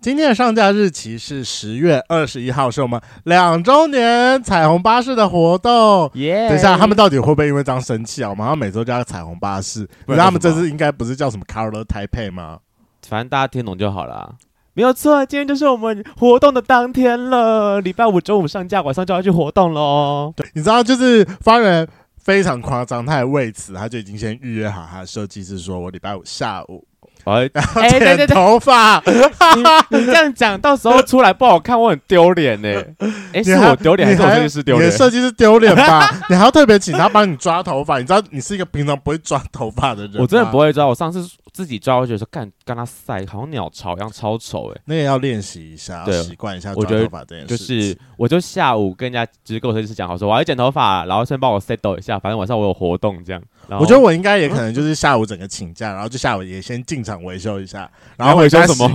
[0.00, 6.08] 今天的上架日期是十月二十一号，是我们两周年彩虹巴士的活动。
[6.14, 6.48] 耶！
[6.48, 8.30] 等一下，他们到底会不会因为这样生气啊？
[8.30, 12.60] 我们好像每周叫彩虹巴士，他们这次应该不是叫什么 Color Taipei 吗？
[13.08, 14.36] 反正大家听懂就好了。
[14.74, 17.80] 没有错，今天就是我们活动的当天了。
[17.80, 20.32] 礼拜五中午上架，晚上就要去活动喽。
[20.36, 26.86] 对，你知道，就是发人非常夸张，他也为此他就已经先预约好他的设计师，说我礼拜五下午。
[27.30, 32.68] 哎，剪对对对，头发，你你这样讲，到时候出来不好看，我很丢脸呢。
[33.32, 34.88] 哎，是我丢脸还是设计师丢脸？
[34.88, 36.10] 你设计师丢脸吧？
[36.30, 37.98] 你还要特别请他帮你抓头发？
[37.98, 40.86] 你知道你是一个平常不会抓头发的人，我真的不会抓。
[40.86, 44.80] 我上次自己抓，我觉得说干跟他晒，好像鸟巢一样，超丑哎。
[44.84, 47.56] 那个要练习一下，要习惯一下抓头发这件事。
[47.56, 53.42] 就是，我就下午跟人家就是跟我设计师讲好说，我要剪头发，然后先帮我 settle 一下，反正晚上我有活动这样。
[53.70, 58.88] 我觉得我应该也可能就是下午整个请假，然后就下午也先进场维修一下，然后维修什么？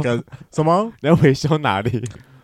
[0.52, 0.92] 什么？
[1.02, 2.04] 你要维修哪里？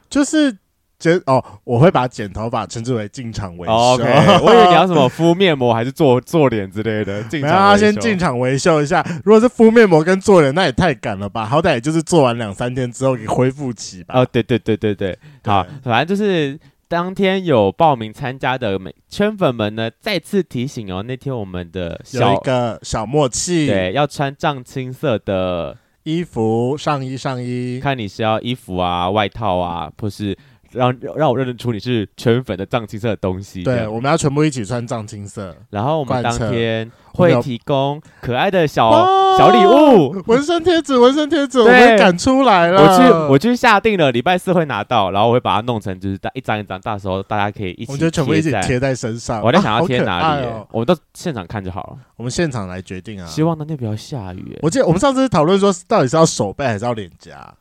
[0.10, 0.56] 就是
[1.00, 3.74] 剪哦，我会把剪头发称之为进场维修。
[3.74, 4.06] Oh, OK，
[4.46, 7.24] 我以为你要什么敷面膜还是做做脸之类的。
[7.32, 9.04] 进场没有，先进场维修一下。
[9.24, 11.46] 如果是敷面膜跟做脸，那也太赶了吧？
[11.46, 14.20] 好歹也就是做完两三天之后给恢复期吧。
[14.20, 16.60] 哦，对对对对对，好，反正就是。
[16.90, 30.36] 当天有报名参加的美圈粉们呢，再次提醒哦，那天我们的小有一个小默契，对，要穿藏青色的衣服，上衣上衣，看你是要衣服啊、外套啊，或是。
[30.72, 33.64] 让让我认得出你是全粉的藏青色的东西。
[33.64, 35.56] 对，我们要全部一起穿藏青色。
[35.70, 38.92] 然后我们当天会提供可爱的小
[39.38, 42.82] 小礼物，纹身贴纸，纹身贴纸，我们赶出来了。
[42.82, 49.42] 我去，我去下定了，礼拜四会拿到，然后我会把它弄成就是大一张一张，到时候大家可以一起，我觉得全部一起贴在身上。
[49.42, 51.98] 我在想要贴哪里，我们到现场看就好了。
[52.16, 53.26] 我们现场来决定啊。
[53.26, 54.58] 希望那天不要下雨。
[54.62, 57.54] 我记得我们上次讨论说，到底是要手背还是要脸颊？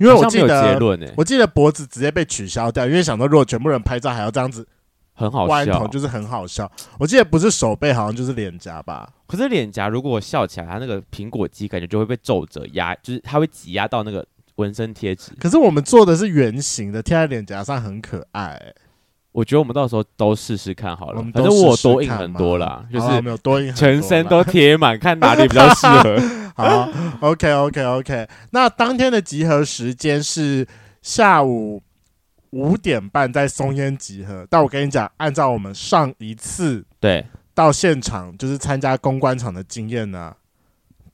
[0.00, 4.66] 因为我记得，我记得脖子直接被取消掉，因为想到如果全部人拍照还要这样子，
[5.12, 6.70] 很好笑，头就是很好笑。
[6.98, 9.06] 我记得不是手背，好像就是脸颊吧。
[9.26, 15.32] 可是脸颊如果我笑起来，它那个苹果肌感觉就会被皱褶压，就是它会挤压到那个纹身贴纸。
[15.38, 18.74] 可是我们做的是圆形的，贴在脸颊上很可爱、欸。
[19.32, 26.18] 我觉得我们到时候都试试看好了，反正我多印很多啦，就是没有多印，全身都贴满，看哪里比较适合。
[26.56, 26.88] 好
[27.20, 28.28] ，OK OK OK。
[28.50, 30.66] 那当天的集合时间是
[31.00, 31.80] 下午
[32.50, 34.46] 五点半在松烟集合。
[34.50, 37.24] 但我跟你讲，按照我们上一次对
[37.54, 40.36] 到现场就是参加公关场的经验呢、啊，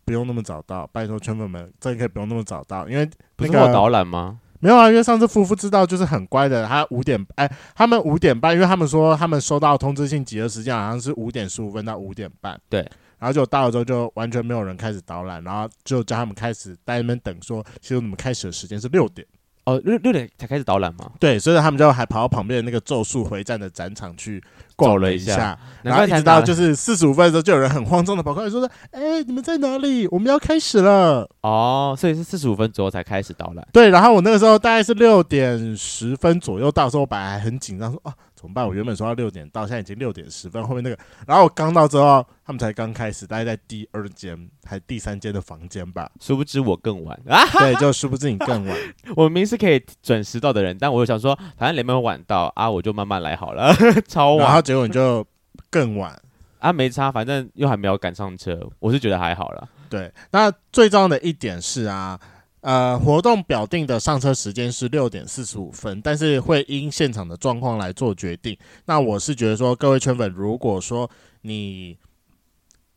[0.05, 4.41] 不用那么早到，拜托圈粉们，这可以不用那么早到，因为、那个、不是我导览吗？
[4.61, 12.81] 没有啊，因为上次夫妇知道就是很乖的，他五点哎，他们五点半，因为他们说他们收到通知信集合时间好像是五点十五分到五点半，对，
[13.19, 19.27] 然后就到了之后就完全没有人开始导览，然后就叫他们开始在那边等说，说其实你们开始的时间是六点。
[19.65, 21.11] 哦，六六点才开始导览吗？
[21.19, 24.41] 对，所以他们就还跑到旁边的那个咒术回战的展场去
[24.77, 30.07] 逛了一下，然后一直到就是四十五分的时候，就有人很慌张的跑过来说说：“哎、欸，你们在哪里？
[30.09, 33.67] 我们要开始了。”哦，所以是四十五分左右才开始导览。
[33.73, 38.69] 对，然后我那个时候大概是六点十分左右到的时候，我本来还很紧张，说：“啊。”怎么办？
[38.69, 40.63] 我原本说要六点到，现在已经六点十分。
[40.63, 46.11] 后面那个，然后我刚到之后，他们才刚开始，大概在第二间还第三间的房间吧。
[46.21, 47.41] 殊不知我更晚啊！
[47.59, 48.77] 对，就殊不知你更晚。
[49.17, 53.75] 我明明是可以准时到的人，但我又想说，反正你们晚到啊，我就慢慢来好了。
[54.07, 55.27] 超晚，然后结果你就
[55.71, 56.21] 更晚
[56.59, 59.69] 啊，没差，反正又还没有赶上车，我是觉得还好了。
[59.89, 62.21] 对，那最重要的一点是啊。
[62.63, 68.59] 呃，活动表定的上车时间是六点四十五分，但是会因现场的状况来做决定。
[68.87, 71.09] 那我是觉得说，各位圈粉，如果说
[71.43, 71.97] 你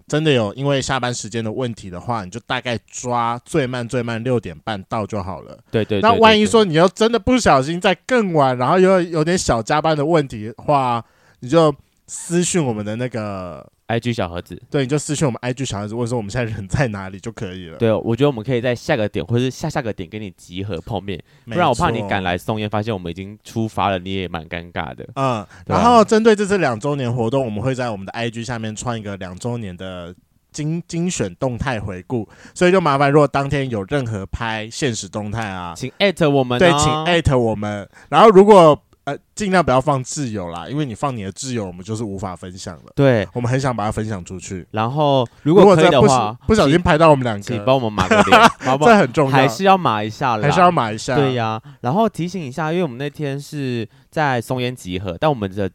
[0.08, 5.56] 真的有因为下班时间的问题的话，你就大概抓最慢最慢六点半到就好了。
[5.70, 6.10] 对对，对，对，对。
[6.10, 11.06] 那万一说你要真的不小心在更晚，然后又有点小加班的问题的话，
[11.40, 11.74] 你就
[12.08, 13.66] 私讯我们的那个。
[13.90, 17.78] I G 小盒子，对，你就私讯我们 I G 小盒子，问说我们现在人在哪里就可以了。
[17.80, 25.10] 对，我觉得我们可以在下个点，或者是下下个点跟你集合碰面，不然我怕你赶来松烟，发现我们已经出发了，你也蛮尴尬的。
[25.16, 30.14] 嗯，然后针对这次两周年活动，我们会在我们的 I G 下面创一个两周年的
[30.52, 37.90] 精精选动态回顾，所以就麻烦如果当天有任何拍现实动态啊，请艾特我们，哦，对，请艾特我们。
[38.10, 38.80] 然后如果
[39.10, 42.92] 呃，尽量不要放挚友啦，因为你放你的挚友，我们就是无法分享了。
[42.96, 44.68] 对，我们很想把它分享出去。
[44.72, 48.92] 然后，如果可以的话，不小心拍到我们两个，请帮我们码个 脸，好不好？
[48.92, 51.16] 这很重要，还是要码一下啦，还是要码一下。
[51.16, 55.70] 对呀、啊，然后提醒一下，因为我们那天是在松烟集合，但我们的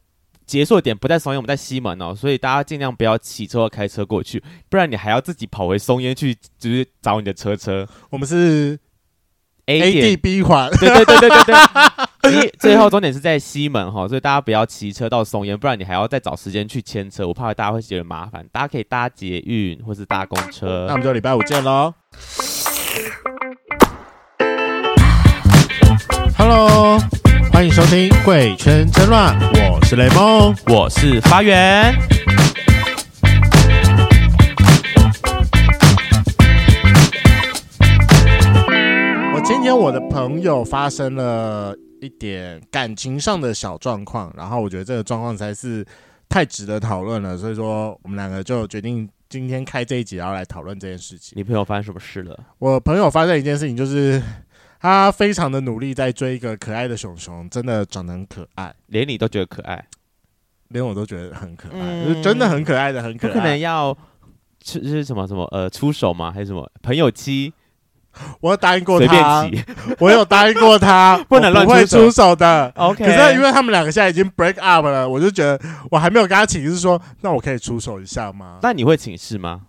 [0.45, 7.87] 结束点不在松烟，我们在西门哦，所以大家尽量不要骑车或开车过去，不然你还要自己跑回松烟去，就是找你的车车。
[8.09, 8.79] 我们是。
[9.67, 11.55] A D B 环，对对对对对
[12.21, 18.45] 对，西 最后终点是在西门哈，所以大家不要骑车到松烟，不然你还要再找时间去牵车，我怕大家会觉得麻烦。
[18.51, 20.85] 大家可以搭捷运或是搭公车。
[20.87, 21.93] 那我们就礼拜五见喽。
[26.37, 26.99] Hello，
[27.51, 29.35] 欢迎收听《贵圈真乱》，
[29.71, 31.95] 我是雷梦，我是发源。
[39.45, 45.85] 我今天我的朋友发生了一点感情上的小状况，然后我觉得这个状况才是
[46.27, 51.33] 太值得讨论了，所以说我们两个就决定今天开这一集，然后来讨论这件事情。
[51.37, 52.35] 你朋友发生什么事了？
[52.57, 54.19] 我朋友发生一件事情，就是
[54.79, 59.85] 他非常的努力在追一个可爱的熊熊，真的长得很可爱，连你都觉得可爱，
[60.69, 63.31] 连我都觉得很可爱，嗯就是真的很可爱的，很可爱。
[63.31, 63.95] 不可能要
[64.63, 66.31] 是是什么什么呃出手吗？
[66.31, 67.53] 还是什么朋友妻？
[68.41, 69.49] 我有答应过他，
[69.99, 72.71] 我有答应过他， 不能乱会出手的。
[72.75, 75.59] OK，可是因为他们两个现在已经 break up 了，我就觉得
[75.91, 78.59] 我还没有跟他请示说，那我可以出手一下吗？
[78.61, 79.61] 那你会请示吗？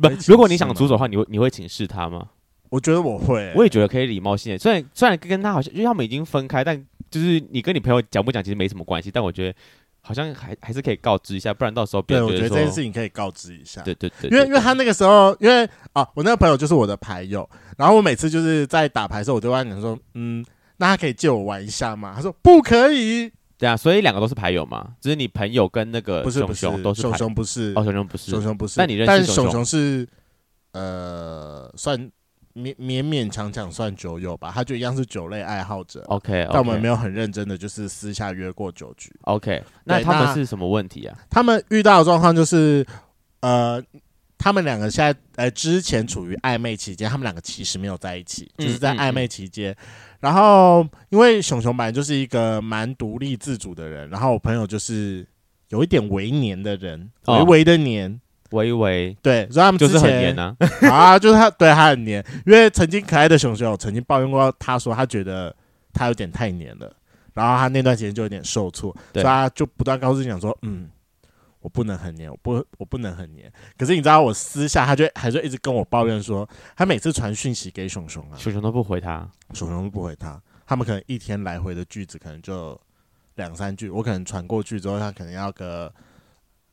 [0.00, 2.26] 不如果你想出手的话，你会你会请示他吗？
[2.70, 6.76] 我觉得我会、欸，我也觉得可以礼貌性的，虽然虽然跟他好像，因为他们已经分开，但
[7.08, 9.56] 就是你跟你朋友讲不讲其实没什么关系，但我觉得
[10.06, 13.80] 好像还还是可以告知一下，不然到时候别对，我觉得这件事情可以告知一下。
[13.80, 17.48] 对对对，因为因为他那个时候，因为啊，我那个朋友就是我的牌友，
[17.78, 20.44] 然后我每次就是在打牌的时候，我就跟他讲说，嗯，
[20.76, 22.12] 那他可以借我玩一下吗？
[22.14, 30.08] 他说不可以，对啊，所以两个都是牌友嘛，只是你朋友跟那个熊不是不是，熊熊都是牌，熊不是，哦，熊熊不是，熊熊不是，但你认识但是熊熊熊熊是
[30.72, 32.10] 呃，算
[32.54, 36.02] 勉勉勉强强算酒友吧，他就一样是酒类爱好者。
[36.06, 39.12] OK，但我们没有有很认真的，就是私下约过酒局。
[39.22, 41.18] OK，那他们是什么问题啊？
[41.28, 42.86] 他们遇到的状况就是，
[43.40, 43.82] 呃，
[44.38, 49.74] 他们两个现在呃之前处于暧昧期间，他们两个其实没有在一起，嗯就是在暧昧期间。
[50.20, 55.26] 然后因为熊熊本来就是一个蛮独立自主的人，然后我朋友就是
[55.70, 58.20] 有一点为黏的人，哦微微的黏。
[58.54, 59.16] 微微。
[59.20, 60.56] 对，所以他们就是很黏啊，
[60.90, 65.54] 啊，就是他对他很黏，因为曾经可爱的熊熊有曾经抱怨过他说他觉得
[65.92, 66.90] 他有点太黏了，
[67.34, 70.88] 然后他那段时间就有点受挫，所以他就不断告诉你讲说，嗯，
[71.60, 73.52] 我不能很黏，我不我不能很黏。
[73.76, 82.78] 可是你知道我私下他就还是一直跟我抱怨说，他每次传讯息给熊熊啊，熊熊都不回他，熊熊都不回他，他们可能一天来回的句子可能就
[83.36, 85.92] 两三句，我可能传过去之后，他可能要个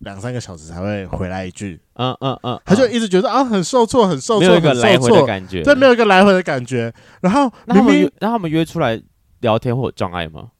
[0.01, 1.79] 两三个小时才会回来一句。
[1.95, 6.93] 嗯嗯嗯，他就嗯一直觉得啊很受挫，很受挫，没有一个来回的感觉，对，没有一个来回的感觉。
[7.21, 9.01] 然后明明那他们约，出来
[9.39, 10.51] 聊天会有障碍吗？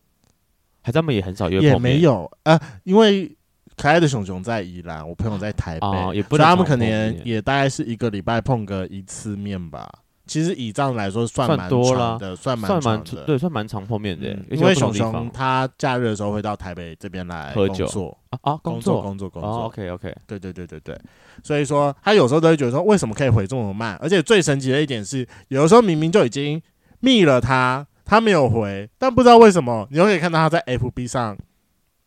[0.84, 1.78] 还他们也很少约也？
[1.78, 3.36] 没有呃，因为
[3.78, 9.90] 可爱的熊熊在宜兰，我朋友在台北，哦也不能所以他们可能也大概是一个礼拜碰个一次面吧。
[10.32, 13.16] 其实以这样来说算算蛮多的，算蛮算长的。
[13.18, 19.52] 蛮对，算蛮常碰面的嗯，因为熊熊他假日的时候会到台北这边来喝酒工作，啊啊，工作工作工作。
[19.52, 20.98] 哦，OK OK，对对对对对，
[21.44, 23.98] 所以说他有时候都会觉得说，为什么可以回这么慢？
[24.02, 26.62] 而且最神奇的一点是，有的时候明明就已经
[27.02, 31.38] 密了他，他没有回，但不知道为什么，你又可以看到他在 FB 上，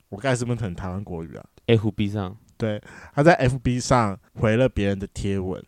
[0.09, 2.81] 我刚才是不是很台湾国语啊？FB 上对，
[3.15, 5.63] 他在 FB 上回了别人的贴文，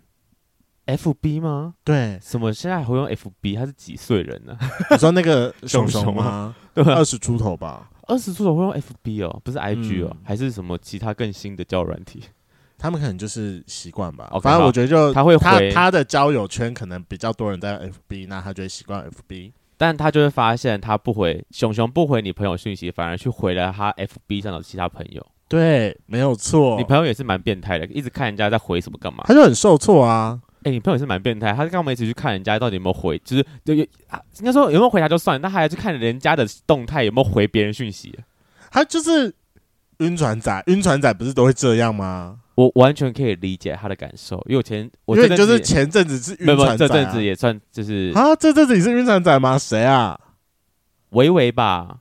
[0.86, 1.74] FB 吗？
[1.84, 3.56] 对，什么现在还会用 FB？
[3.56, 4.56] 他是几岁人呢？
[4.90, 6.54] 你说那个 熊熊吗？
[6.74, 12.22] 对啊二十出头吧，二十出头会用 FB 哦，不是 IG 哦嗯，还是什么其他更新的交友软体？
[12.78, 14.30] 他们可能就是习惯吧。
[14.42, 17.78] 反正我觉得就他会他回他的交友圈可能比较多人在
[18.08, 19.52] FB，那他就会习惯 FB。
[19.78, 25.26] 但他就会发现他不回熊熊不回你朋友讯息，反而去回了他 FB 上的其他朋友。
[25.48, 26.76] 对，没有错。
[26.76, 29.24] 你朋友也是蛮变态的，一直看人家在回什么干嘛？
[29.26, 30.40] 他就很受挫啊。
[30.66, 38.12] 哎、你朋友也是蛮变态，他跟我们一起去看人家到底有没有回，就是就有啊，应该说有没有回他就算了，那还要去看人家的动态有没有回别人讯息。
[38.72, 39.32] 他就是
[39.98, 42.40] 晕船仔，晕船仔不是都会这样吗？
[42.56, 49.56] 我完全可以理解他的感受，因为我前我因为就是前阵子是晕船仔、啊，这阵子也算就是啊，这阵子你是晕船仔吗？
[49.56, 50.18] 谁啊？
[51.10, 51.98] 维维吧，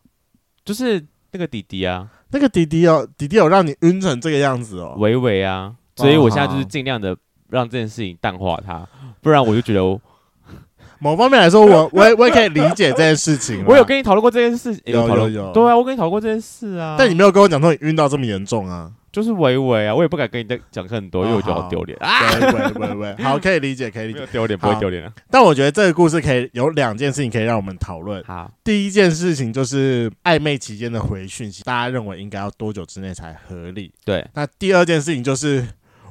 [0.64, 4.96] 就是那个弟弟啊，那个弟弟哦弟弟有让你晕成这个样子哦。
[4.98, 7.16] 维维啊，所以我现在就是尽量的
[7.50, 8.88] 让这件事情淡化它，
[9.22, 10.00] 不然我就觉得我
[11.00, 13.64] 某方面来说，我 我也我也可以理解这件事情。
[13.68, 18.92] 我有跟你讨论过这件事，有有有对啊，我跟你讨论过这件事啊，但你没有跟我讲说你晕到这么严重啊？
[19.12, 24.28] 就是微微啊，我也不敢跟你再讲很多，因为我觉得哦好丢脸啊，对对对对， 好，可以理解，可以理解。
[24.30, 25.14] 丢脸，不会丢脸啊。
[25.32, 28.22] 但我觉得这个故事可以有两件事情可以让我们讨论。
[28.26, 33.90] 好，第一件事情就是暧昧期间的回讯息，大家认为应该要多久之内才合理？
[34.04, 35.66] 对，那第二件事情就是，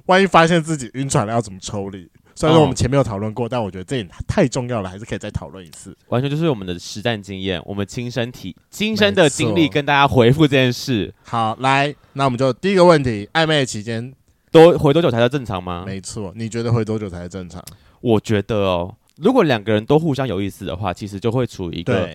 [0.07, 2.09] 万一发现自己晕船了要怎么抽离？
[2.37, 5.97] 虽然说我们前面有讨论过，但我觉得这也太重要了，还是可以再讨论一次。
[6.09, 11.15] 完全就是我们的实战经验，我们亲身体、亲身的经历跟大家回复这件事。
[11.23, 14.13] 好，来，那我们就第一个问题：暧昧期间
[14.51, 15.85] 多回多久才叫正常吗？
[15.87, 17.65] 没错，你觉得回多久才是正常？
[18.01, 22.11] 我觉得哦，如果两个人都互相有意思的话，其实就会处于一个，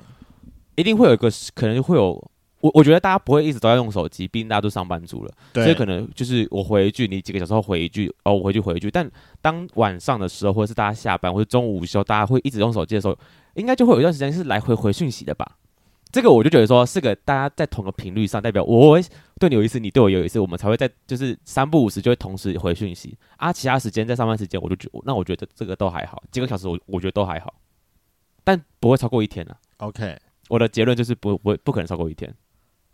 [0.76, 2.32] 一定会有一个可能会有。
[2.62, 8.92] 我我觉得大家不会一直都在用手机，毕竟大家都上班族了，所以可能就是我回一句，你几个小时后回一句，哦，我回去回一句。
[8.92, 9.10] 但
[9.42, 13.18] 当晚上的时候，或者是大家下班或者中午午休，大家会一直用手机的时候，
[13.56, 15.58] 应该就会有一段时间是来回回讯息的吧？
[16.12, 19.00] 这个我就觉得说是个大家在同个频率上，代表我
[19.40, 23.54] 对你有意思，你对我有意思，我们才会在就是三不五时就会同时回讯息啊。
[23.54, 27.54] 其他时间在上班时间，我就觉那我觉得这个都还好，几个小时我我觉得都还好，
[28.44, 29.88] 但不会超过一天呢、啊。
[29.88, 30.18] OK，
[30.50, 32.34] 我的结论就是不不不可能超过一天。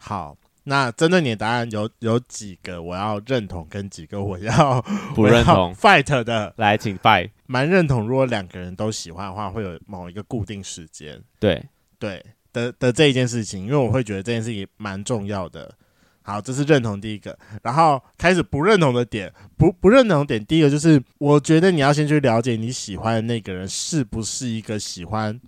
[0.08, 4.80] 好，那针对你的答案有有几个我要认同，跟几个我要
[5.16, 5.74] 不认同。
[5.74, 7.32] fight 的，来请 fight。
[7.48, 11.66] 蛮认同，如果两个人都喜欢的话，会有某一个固定时间，对。
[11.98, 15.74] 对的的这一件事情，因为我会觉得这件事情蛮重要的。
[16.22, 25.40] 好，这是认同第一个，然后开始不认同的点，不不认同的点，第一个就是我觉得你要先去了解你喜欢的那个人是不是一个喜欢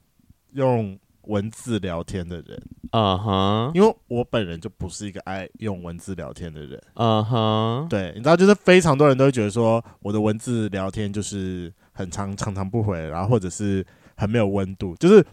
[0.53, 0.97] 用
[1.27, 2.61] 文字聊天的人。
[2.91, 6.81] 嗯哼，因为我本人就不是一个爱用文字聊天的人。
[6.95, 14.95] 嗯哼，对，你知道，就是非常多人都会觉得说，我的文字聊天就是很长，常常不回，然后或者是很没有温度。
[14.95, 15.23] 就是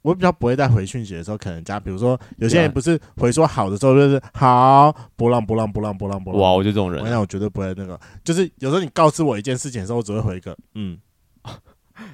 [0.00, 6.42] 我比较不会在回讯息的时候，可能加，比如说有些人不是回说好的时候，就是好，波浪波浪波浪波浪波浪。
[6.42, 8.00] 哇，我就这种人，我想我绝对不会那个。
[8.24, 10.98] 就是有时候你告知我一件事情的时候，我只会回一个嗯。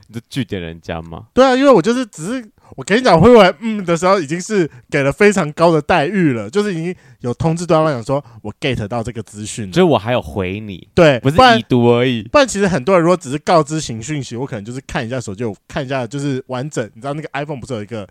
[0.09, 1.29] 你就句点人家吗？
[1.33, 12.23] 对啊，因为我就是只是我跟你讲会玩嗯的时候，已经是给了非常高的待遇了，就是已经有通知对方讲说我 get 到这个资讯，所以我还有回你，对，不是已读而已。
[12.25, 16.85] 不然其实很多人如果只是告知型讯息，我可能就是看一下手机，我看一下就是完整。
[16.95, 18.07] 你知道那个 iPhone 不是有一个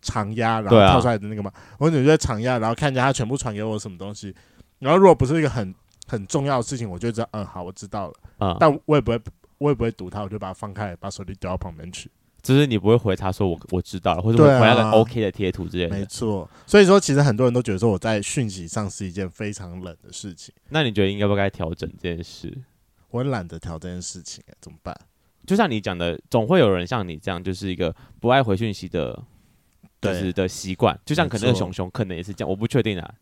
[0.00, 1.50] 长压然后跳出来的那个吗？
[1.54, 4.34] 啊、我可能就在长压，然后看一下他全部传给我什么东西。
[4.78, 5.74] 然后如果不是一个很
[6.06, 8.14] 很重要的事情，我就知道嗯好，我知道了。
[8.38, 9.20] 嗯，但我也不会。
[9.58, 12.10] 我也不会读它，我就把它放开，把手机丢到旁边去。
[12.42, 15.96] 就是你不会回他说我我知道了，或者我回那个 OK 的贴图之类的。
[15.96, 20.52] 没错，所以说其实很多人都觉得说我在讯息上是一件非常冷的事情。
[20.70, 22.52] 那你觉得应该不该调整这件事？
[23.10, 24.92] 我懒得调这件事情，怎么办？
[25.46, 29.22] 就像你讲的，总会有人像你这样，就是一个不爱回讯息的，
[30.00, 30.98] 就是的习惯。
[31.04, 33.14] 就像可能熊熊可能也是这样，我不确定啊，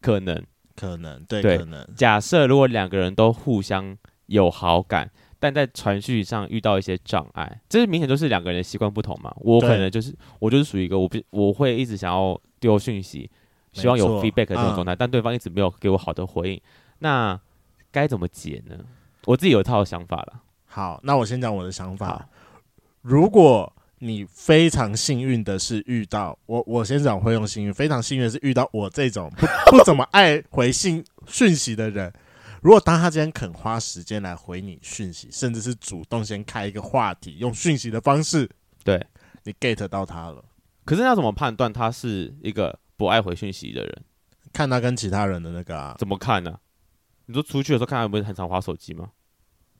[0.00, 1.86] 可能，可能，对，对可能。
[1.94, 5.08] 假设如果两个人都互相有好感。
[5.44, 9.30] 但在传讯上遇到一些障碍，这是明显就是两个人的习惯不同嘛。
[9.40, 13.30] 我可能就是我就是属于一个我不我会一直想要丢讯息，
[13.70, 16.60] 希望有 feedback 这种状态，嗯，但对方一直没有给我好的回应，
[17.00, 17.38] 那
[17.92, 18.74] 该怎么解呢？
[19.26, 20.40] 我自己有一套想法了。
[20.64, 22.26] 好，那我先讲我的想法。
[23.02, 32.10] 如果你非常幸运的是遇到我，我先讲会用幸运，非常幸运的是遇到我这种不不怎么爱回信讯息的人。
[32.64, 38.48] 如果当他今天肯花时间来回你讯息，甚至是主动先开一个话题，用讯息的方式，
[38.82, 39.06] 对
[39.42, 40.42] 你 get 到他了。
[40.86, 44.02] 可是要怎么判断他是一个不爱回讯息的人？
[44.50, 45.94] 看他跟其他人的那个啊？
[45.98, 46.58] 怎么看呢、啊？
[47.26, 49.10] 你说出去的时候看他有没有很常划手机吗？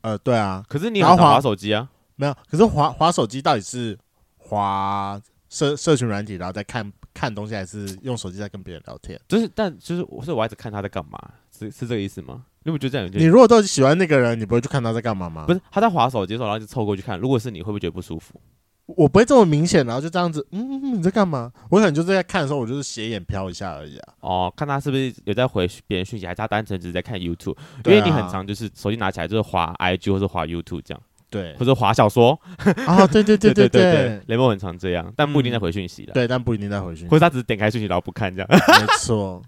[0.03, 0.63] 呃，对啊。
[0.69, 1.89] 可是你很常滑手机啊？
[2.17, 2.37] 没有。
[2.51, 3.99] 可是滑滑手机到底是
[4.37, 9.19] 滑社社群软体，然后再看看东西，还是用手机在跟别人聊天？
[9.27, 11.19] 就是，但就是，我是我一直看他在干嘛？
[11.51, 12.45] 是是这个意思吗？
[12.65, 13.11] 你不觉得这样？
[13.13, 15.45] 你如果都喜欢那个人，你不会去看他在干嘛吗？
[15.47, 17.19] 不是，他在划手机的时候，然后就凑过去看。
[17.19, 18.41] 如果是你，会不会觉得不舒服？
[18.87, 20.47] 我不会这么明显，然后就这样子。
[20.51, 21.51] 嗯，你在干嘛？
[21.71, 24.13] 我可能就是在看的时候，我就是斜眼瞟一下而已啊。
[24.21, 27.57] 哦，看他是不是有在回别人讯息，还是他单纯只是在看 YouTube？
[27.87, 31.01] 因为你很常就是手机拿起来就是滑 IG 或者滑 YouTube 这样。
[31.31, 32.39] 对，或者滑小说。
[32.87, 36.13] 啊，对对对对对对，雷蒙很常这样，但不一定在回讯息的。
[36.13, 38.49] 对，但不一定在回讯息，或者他只是点开讯息然后不看这样。
[38.51, 39.43] 没错。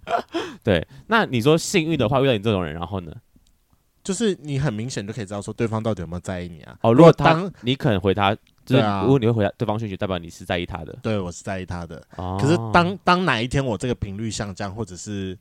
[0.66, 3.12] 对，那你说幸运的话遇到你这种人，然后呢？
[4.02, 6.76] 就是你很明显就可以知道说对方到底有没有在意你啊。
[6.82, 10.92] 哦，如果当你可能回他，就是如果你会回答对方讯息，代表你是在意他的。
[11.02, 12.04] 对，我是在意他的。
[12.16, 12.36] 哦。
[12.40, 15.38] 可是当当哪一天我这个频率下降，或者是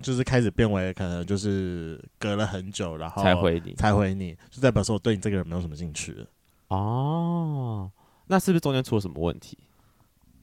[0.00, 6.26] 就是开始变为可能就是隔了很久，然后才回你，才回你，就代表说我对你这个人没有什么兴趣了。
[6.68, 7.90] 哦，
[8.28, 9.58] 那是不是中间出了什么问题？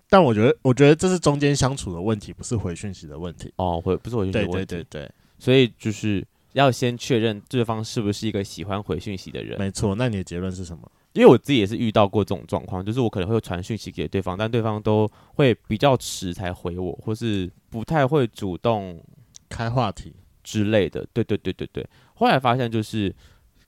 [0.10, 3.54] 但我觉得，我觉得这是中间相处的问题，不是回讯息的问题。
[3.58, 4.66] 哦，回不是回讯息的问题。
[4.66, 5.12] 对对对对。
[5.38, 6.26] 所以就是。
[6.54, 9.58] 要先确认对方是不是一个喜欢回讯息的人。
[9.60, 10.92] 没错，那你的结论是什么？
[11.14, 19.00] 因为我自己也是遇到过这种状况，就是我可能会传讯息给对方，但对方都会比较迟才回我，或是不太会主动
[19.48, 20.12] 开话题
[20.44, 21.06] 之类的。
[21.14, 21.88] 对对对对对。
[22.16, 23.16] 后来发现就是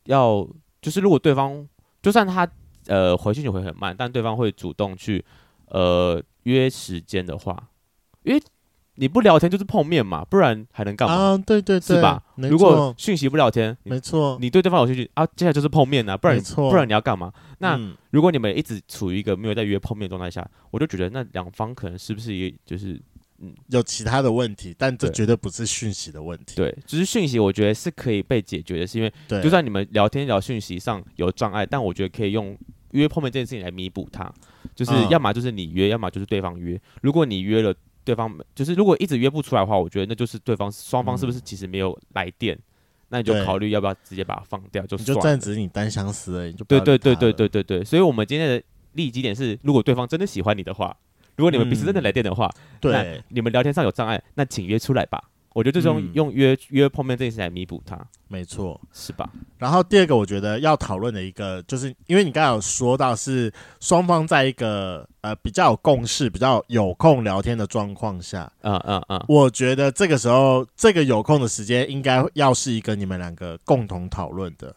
[0.05, 0.45] 要，
[0.81, 1.65] 就是如果对方
[2.01, 2.49] 就算他
[2.87, 5.23] 呃回讯息会很慢，但对方会主动去
[5.71, 7.69] 呃约时间的话，
[8.23, 8.41] 因为
[8.95, 11.15] 你不聊天就是碰面嘛，不然还能干嘛？
[11.15, 12.21] 啊，对对对，是吧？
[12.35, 17.31] 如果讯息不聊天，没错，你对对方有兴趣啊，接下来就是碰面啊，不然不然你要干嘛？
[17.59, 23.01] 那、嗯、如果你们一直处于一个没有在约碰面的状态下，我就觉得那两方可能是不是也就是
[23.39, 26.55] 嗯有其他的问题，但这绝对不是讯息的问题。
[26.57, 29.11] 对，只、就是讯息，我觉得是可以被解决的，是因为
[29.41, 32.55] 就算你们聊天聊讯息上有障碍，但我觉得可以用
[32.91, 34.31] 约碰面这件事情来弥补它，
[34.75, 36.79] 就是要么就是你约，要么就是对方约。
[37.01, 42.55] 如果你约了对方，就是如果一直约不出来的话，我觉得那就是对方双方是不是其实没有来电。
[42.55, 42.61] 嗯
[43.13, 45.15] 那你就考虑要不要直接把它放掉，就算了。
[45.15, 46.53] 就这样子，你单相思而已。
[46.53, 48.63] 就对对对对对对对，所以我们今天的
[48.93, 50.95] 利益基点是，如果对方真的喜欢你的话，
[51.35, 55.21] 如果你们彼此真的来电的话，嗯、对，你们聊天上有障碍，那请约出来吧。
[55.53, 59.29] 我觉得最终用、约约碰面这件事来弥补它，没错，是吧？
[59.57, 74.73] 然后第二个，我觉得要讨论的一个，就是因为你刚才有说到是双方在一个呃比较有共识、比较有空聊天的状况下，嗯嗯嗯，我觉得这个时候这个有空的时间应该要是一个你们两个共同讨论的。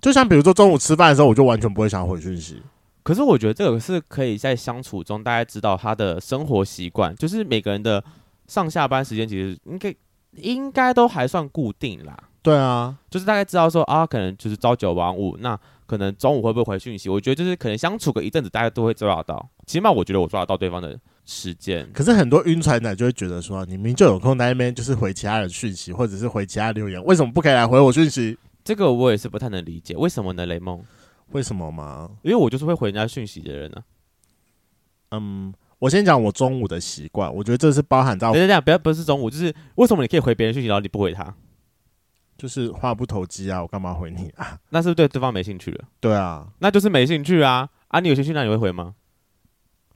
[0.00, 2.62] 就像比如说中午吃饭的时候，我就完全不会想回讯息。
[3.02, 8.02] 可是我觉得这个是可以在相处中大家知道他的生活习惯，就是每个人的。
[8.50, 9.94] 上下班时间其实应该
[10.32, 12.18] 应该都还算固定啦。
[12.42, 17.08] 对啊，就是大概知道说啊，可能就是朝九晚五，那可能中午会不会回讯息？
[17.08, 19.48] 我觉得就是可能相处个一阵子，大家都会抓得到。
[19.66, 21.88] 起码我觉得我抓得到对方的时间。
[21.92, 28.36] 可是很多晕船仔就会觉得说，你明明就有空在那边，就是回其他人讯息，或者是回其他留言，为什么不可以来回我讯息？
[28.64, 30.44] 这个我也是不太能理解，为什么呢？
[30.46, 30.82] 雷梦，
[31.32, 32.10] 为什么吗？
[32.22, 33.82] 因为我就是会回人家讯息的人呢、
[35.10, 35.18] 啊。
[35.18, 35.52] 嗯。
[35.80, 38.30] 我先讲我中午的习惯，我觉得这是包含在。
[38.30, 41.34] 等等，不要不是中午，就是为什么你可以回别人讯息，然后你不回他？
[42.36, 43.60] 就是话不投机啊！
[43.60, 44.58] 我干嘛回你啊？
[44.70, 45.84] 那是不是对对方没兴趣了？
[45.98, 47.68] 对啊，那就是没兴趣啊！
[47.88, 48.94] 啊，你有兴趣，那你会回吗？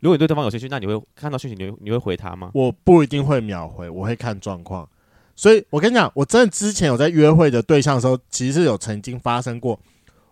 [0.01, 2.51] 如果你对对方有兴趣，那你会看到讯息，你会你会回他吗？
[2.55, 4.89] 我不一定会秒回，我会看状况。
[5.37, 9.79] 所以我跟你讲，我真的之前有在约会的对象的时候，其实是有曾经发生过。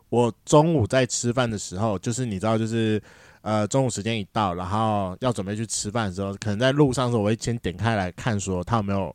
[0.08, 3.02] 我中午在吃饭的时候，就是你知道，就是。
[3.42, 9.14] 呃，中午时间一到，然后要准备去吃饭的时候，可能在路上的时候，我会先点开来看，说他有没有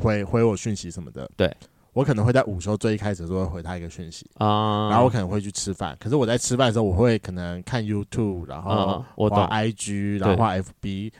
[0.00, 1.30] 回回我讯息什么的。
[1.36, 1.56] 对，
[1.92, 5.96] 我可能会在午休最一开始的时候回他一个讯息啊，然后我可能会去吃饭。
[6.00, 11.12] 可是我在吃饭的时候，我会可能看 YouTube，然后滑 IG，然后画 FB，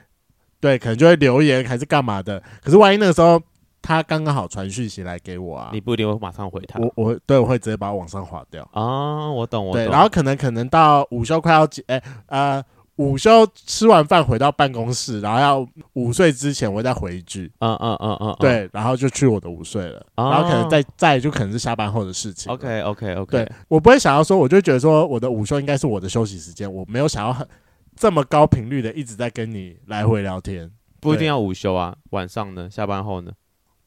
[0.61, 2.43] 对，可能就会留言还是干嘛的。
[2.63, 3.41] 可是万一那个时候。
[3.85, 6.81] 他刚刚好传讯息来给我啊，你不一定会马上回他。
[6.81, 9.85] 我我对我会直接把它往上划掉啊，我懂我懂。
[9.85, 12.65] 对，然后可能可能到午休快要结，哎、欸、呃，
[12.97, 20.07] 午休吃完饭回到办公室，然后要午睡之前，我再回一句，嗯嗯嗯嗯，对，然后就去我的午睡了。
[20.17, 22.51] 然后可能再再就可能是下班后的事情。
[22.51, 27.47] OK OK OK，对我不会想要说，我就觉得说我的午休应该是我的休息时间，我没有想要很
[27.95, 30.71] 这么高频率的一直在跟你来回聊天。
[31.01, 33.31] 不一定要午休啊，晚上呢，下班后呢？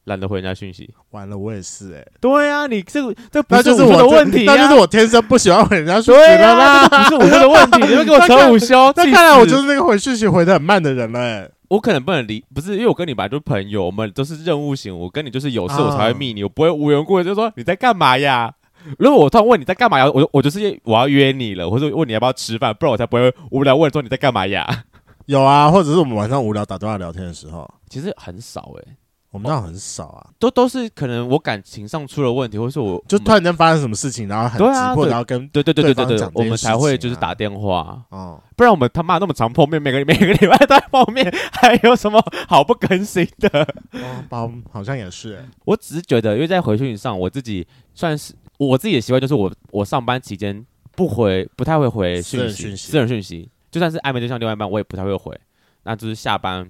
[0.08, 2.12] 懒得回人家讯息，完了，我也是哎、欸。
[2.20, 6.86] 对啊，你这个这不是我的问题、啊，那就是我天生不喜欢回人家讯息的啦。
[6.86, 8.92] 啊、不是我的问题，你们给我 扯午休。
[8.96, 11.50] 那看来我就是那个回讯息回的很慢的人了哎、欸。
[11.68, 18.50] 我可能不能理，不是因为我跟你本来就是朋友，我们都是任务型，我跟你就是有事我才会密你，我不会无缘无故就说你在干嘛呀？
[18.98, 24.84] 如果我突然问你在干嘛呀，我我就是我要约你了，或者问你要不要吃饭，不然我才不会无聊问说你在干嘛呀。
[25.26, 28.96] 有啊，或者是我们晚上无聊打电话聊天的时候，其实很少哎、欸。
[29.30, 38.02] 我们那很少啊，都都是可能我感情上出了问题，或者是我就突然间发生什么事情，然后很急迫，然后跟对对对对对对，我们才会就是打电话。
[38.08, 43.62] 哦，不然我们他妈那么长碰面，每个每个礼拜都在碰面，还有什么好不更新的？
[43.92, 55.38] 哦，包好像也是，我只是觉得，因为在回讯上，我自己算是我自己的习惯，就是我我上班期间不回，不太会回讯息，私人讯息，就算是暧昧对象另外一半，我也不太会回，
[55.82, 56.66] 那就是下班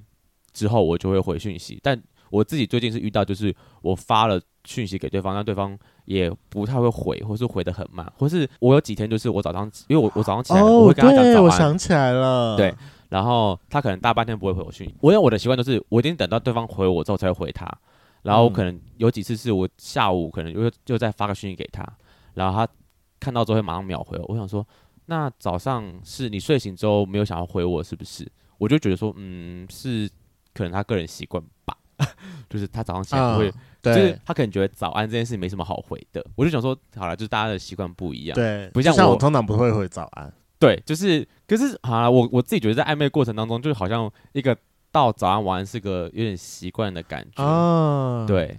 [0.52, 1.96] 之后我就会回讯息，但。
[2.30, 12.74] 我自己最近是遇到，就是我发了讯息给对方，但对方也不太会回，或是回的很慢，或是我有几天就是我早上，因为我我早上起来我会跟他讲早安，哦，我想起来了，对，
[13.08, 17.66] 然后他可能大半天不会回我讯息，我有我的习惯就是我一定等到对方回我之后才会回他，
[18.22, 21.86] 然后我可能有几次是我下午可能又又再发个讯息给他，
[22.34, 22.72] 然后他
[23.20, 24.66] 看到之后会马上秒回我，我想说
[25.06, 28.30] 那早上是你睡醒之后没有想要回我是不是？
[28.58, 30.10] 我就觉得说嗯是
[30.52, 31.76] 可能他个人习惯吧。
[32.48, 36.24] 就是他早上起来不会，嗯、就是他可能觉得早安这件事没什么好回的。
[36.36, 40.32] 我就想说，好了，就是大家的习惯不一样，对，不像我，像我通常不会回早安。
[40.58, 44.56] 对，就是，可是好了，我我自己觉得在暧昧过程当中，就好像一个
[44.90, 47.44] 到早安晚安是个有点习惯的感觉。
[47.44, 48.58] 啊、嗯，对，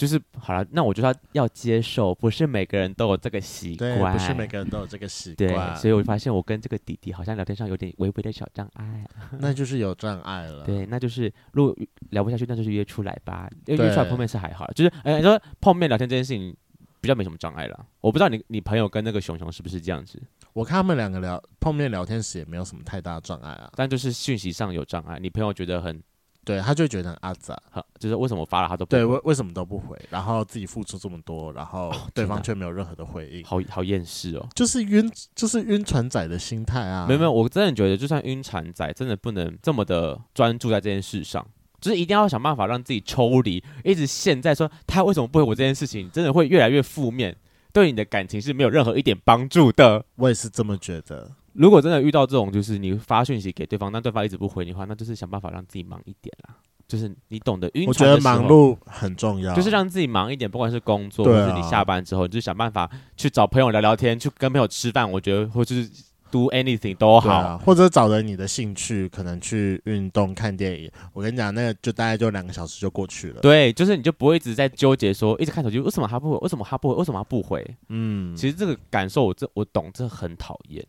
[0.00, 9.04] 就是好了，那我觉得要接受，不是每个人都有这个习惯，不是每个人都有这个习惯，对，所以我发现我跟这个弟弟好像聊天上有点微微的小障碍，
[9.38, 10.64] 那就是有障碍了。
[10.64, 11.76] 对，那就是如果
[12.08, 16.56] 聊不下去，那就是约出来吧，因为约出来碰面是还好，就是哎，你说碰面聊天这件事情
[17.02, 17.86] 比较没什么障碍了。
[18.00, 20.18] 我不知道你你朋友跟那个熊熊是不是这样子？
[20.54, 26.02] 我看他们两个聊碰面聊天时也没有什么太大的障碍啊，但就是讯息上有障碍，你朋友觉得很。
[26.42, 27.56] 对，他就觉得很阿杂，
[27.98, 37.06] 就是为什么发了他都不回对，为为什么都不回，然后自己付出这么多，然后对方却没有任何的回应，好好厌世哦，就是晕，就是晕船仔的心态啊。
[37.06, 41.46] 没有没有，我真的觉得，就算晕船仔，真的不能这么的专注在这件事上，
[41.80, 47.36] 就是一定要想办法让自己抽离，一直陷在说他为什么不回我这件事情，真的会越来越负面，
[47.72, 50.04] 对你的感情是没有任何一点帮助的。
[50.16, 51.30] 我也是这么觉得。
[51.52, 56.54] 如果真的遇到这种，就是你发讯息给对方，但对方一直不回你的话，那就是想办法让自己忙一点啦。
[56.88, 65.08] 就是你懂得我觉得忙碌很重要，就是让自己忙一点，不管是工作，或是你下班之后，你就想办法去找朋友聊聊天，去跟朋友吃饭。
[65.08, 65.88] 我觉得或是
[66.32, 70.90] do anything 都好，啊，或者找着你的兴趣，可能去运动、看电影。
[71.12, 73.40] 我跟你讲，那个就大概就两个小时就过去了。
[73.40, 76.38] 对，就是你就不会一直在纠结说，一直看手机，为什么他不回？
[76.38, 76.94] 为什么他不回？
[76.96, 77.76] 为什么他不回？
[77.88, 80.84] 嗯，其实这个感受我这我懂，这很讨厌。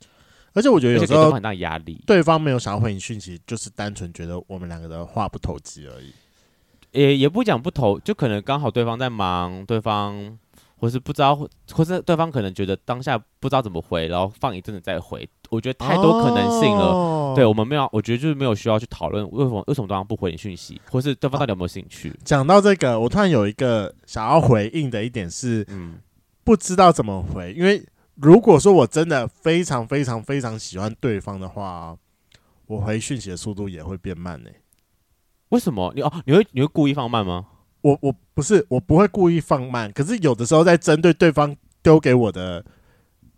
[0.54, 6.14] 而且我觉得有时候很大压力，对方没有想要回你讯息，就是单纯觉得我们两个的话不投机而已。
[6.92, 10.38] 也也不讲不投，就可能刚好对方在忙，对方
[10.76, 11.34] 或是不知道，
[11.72, 15.26] 或是对方可能觉得当下不知道怎么回，然后放一阵子再回。
[15.50, 16.84] 我觉得太多可能性了。
[16.84, 22.14] 哦、对我们没有，我觉得就是没有需要去讨论为什么为什么对方不回你讯息，或是对方到底有没有兴趣。
[22.26, 25.96] 讲到这个，我突然有一个想要回应的一点是，嗯，
[26.44, 27.82] 不知道怎么回，因为。
[28.21, 31.97] 如果说我真的非常非常非常喜欢对方的话，
[32.67, 34.55] 我回讯息的速度也会变慢呢、欸。
[35.49, 35.91] 为什么？
[35.95, 37.47] 你哦，你会你会故意放慢吗？
[37.81, 39.91] 我我不是，我不会故意放慢。
[39.91, 42.63] 可是有的时候在针对对方丢给我的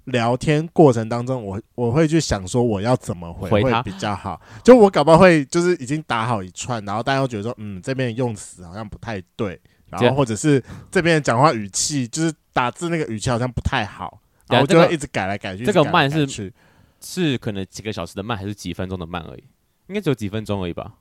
[0.03, 4.41] 聊天过程当中，我我会去想说我要怎么回会比较好。
[4.63, 9.57] 就我搞不好会就是已经打好一串，然后大家又觉得说，嗯，这边的用词好像不太对，
[9.89, 14.19] 然后或者是这边讲话语气，就是打字那个语气好像不太好。
[14.53, 15.65] 然后就会一直改来改去。
[15.65, 16.53] 这个慢是
[17.01, 19.43] 是可能几个小时的慢，还是几分钟的慢而已？
[19.87, 20.93] 应该只有几分钟而已吧。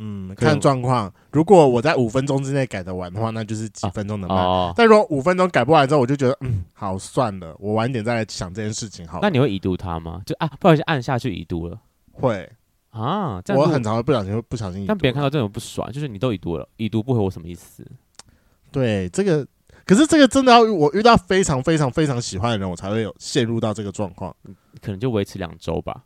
[0.00, 1.12] 嗯，看状况。
[1.30, 4.72] 如果我在五分钟之内改得完的话，那就是几分钟的慢。
[4.74, 9.20] 但如果五分钟改不完之后，我就觉得嗯，好算了，我晚点再来想这件事情好了。
[9.22, 10.22] 那你会已读它吗？
[10.26, 11.78] 就啊，不小心按下去已读了。
[12.12, 12.50] 会
[12.90, 14.84] 啊，我很常会不小心会不小心。
[14.88, 17.86] 但别人看到这种不爽，就是你都已读了，已读不回我什么意思？
[18.72, 19.46] 对这个。
[19.90, 24.32] 可是这个真的要我遇到非常非常非常喜欢的人，我才会有陷入到这个状况。
[24.80, 26.04] 可能就维持两周吧，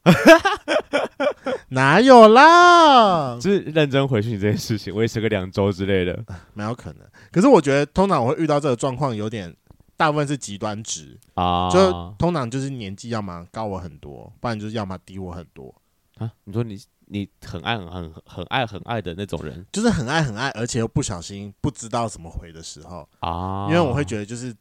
[1.69, 3.39] 哪有啦？
[3.39, 6.19] 就是认真回去你这件事情，维持个两周之类的，
[6.55, 7.07] 没有可能。
[7.31, 9.55] 可是我觉得通常我会遇到这个状况，有点
[9.99, 15.75] 大部分是极端值啊，就通常就是年纪要么高我很多，不然就是要么低我很多
[16.17, 16.33] 啊。
[16.45, 16.81] 你说你？
[17.07, 24.55] 你很爱很很很爱很爱的那种人，就是很爱很爱，而且又不小心不知道怎么回的时候啊，因为我会觉得就是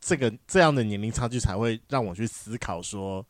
[0.00, 3.24] 这个这样的年龄差距才会让我去思考说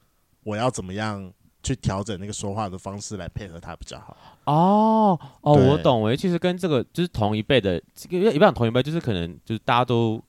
[0.44, 4.16] 我要怎么样去调整那个说话的方式来配合他比较好。
[4.44, 10.22] 哦哦，我懂诶，其实跟这个就是同一辈的，因为一般同一辈就是可能就是大家都。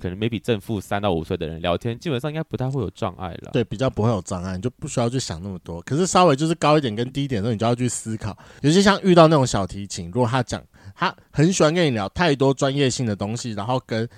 [0.00, 3.50] 可能 maybe 正负三到五岁的人聊天，基本上应该不太会有障碍了。
[3.52, 5.80] 对，比较不会有障碍，你就不需要去想那么多。
[5.82, 8.36] 可是稍微就是高一点跟低一点的时候，你就要去思考。
[8.62, 10.62] 尤其像遇到那种小提琴，如果他讲
[10.94, 14.08] 他很喜欢跟你聊太多专业性的东西，然后跟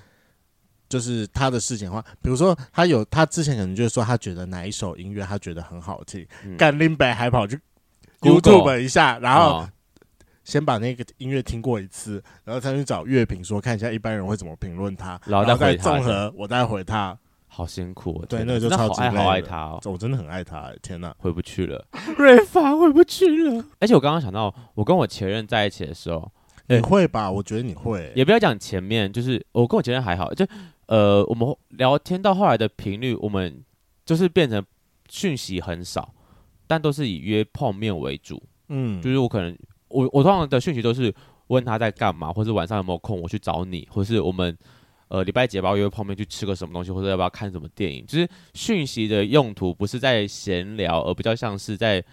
[0.88, 7.60] 就是他的事情的话，比如说他有他之前可能就是说他觉得哪一首音乐他觉得很好听，干林北还跑去
[8.20, 9.68] YouTube 一下，然后。
[10.48, 17.18] 哦先把那个音乐听过一次，然后再去找乐评说，看一下一般人会怎么评论他，然后再综合，我再回他。
[17.50, 21.84] 好辛苦，对，那个就超级爱好爱他哦，我真的很爱他，天哪，回不去了，
[22.16, 23.64] 瑞凡回不去了。
[23.80, 26.30] 而且我刚刚想到，我跟我前任在一起的时候，
[26.68, 27.30] 你会吧？
[27.30, 30.46] 我觉得你会，也不要讲前面，就是我跟我前任还好，就
[30.86, 33.62] 呃，我们聊天到后来的频率，我们
[34.04, 34.64] 就是变成
[35.08, 36.14] 讯息很少，
[36.66, 39.54] 但都是以约碰面为主，嗯，就是我可能。
[39.88, 41.14] 我我通常的讯息都是
[41.48, 44.56] 问他在干嘛，或是晚上有没有空，我去找你，或是我们
[45.08, 48.04] 呃礼拜几要约碰面去吃个什么东西，或者要不要看什么电影。
[48.06, 52.04] 就是讯息的用途不是在闲聊，而比较像是在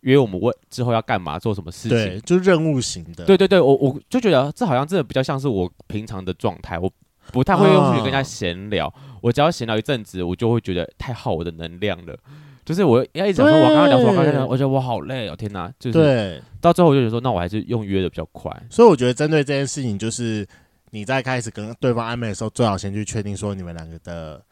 [0.00, 1.98] 约我们问之后要干嘛，做什么事情。
[1.98, 3.24] 对，就任务型的。
[3.24, 6.90] 对对对，我我就觉得这好像真的比较像是我平常的状态，我
[7.32, 8.86] 不太会用去跟人家闲聊。
[8.86, 12.16] 哦、我只要闲聊一阵子，我就会觉得太耗我的能量了。
[12.64, 15.72] 就是我要一直说，我刚刚聊说，我刚刚聊，我觉得我好累哦，天哪！
[15.78, 18.50] 就是对，到最后我就觉得说，那我还是用约的比较快。
[18.70, 20.46] 所以我觉得针对这件事情，就是
[20.90, 24.42] 你在开始跟对方暧昧的时候，最好先去确定说你们两个的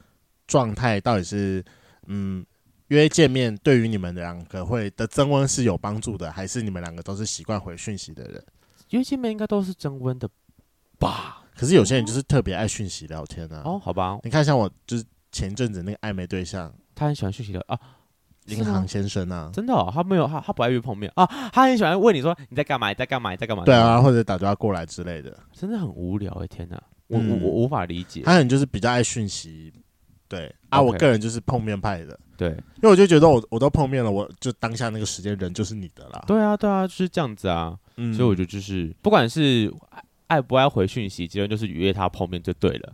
[0.46, 1.64] 状态到底是
[2.06, 2.44] 嗯。
[2.88, 8.44] 约见面对于你们两个会的增温是有帮助的，还是你们两个都是习惯回讯息的人？
[8.90, 10.28] 约见面应该都是增温的
[10.98, 11.42] 吧？
[11.56, 13.62] 可是有些人就是特别爱讯息聊天啊。
[13.64, 17.80] 哦，好吧，你看像我就是前阵子那个暧昧对象，他很喜欢讯息聊啊，
[18.56, 22.88] 银行先生啊，真的，哦，他没有他他不爱约碰面啊，他很喜欢问你说你在干嘛？
[22.88, 23.30] 你在干嘛？
[23.30, 23.64] 你在干嘛？
[23.64, 28.22] 对啊，或者打电话过来之类的，真的很无聊哎，天哪，我、嗯、我我无法理解。
[28.24, 29.72] 他很就是比较爱讯息，
[30.28, 32.18] 对啊.我个人就是碰面派的。
[32.36, 36.24] 对，因为我就觉得我我都碰面了，我就当下那个时间人就是你的啦。
[36.26, 37.78] 对啊，对啊，就是这样子啊。
[37.96, 39.72] 嗯，所以我觉得就是不管是
[40.26, 42.92] 爱不爱回讯息，结论就是约他碰面就对了。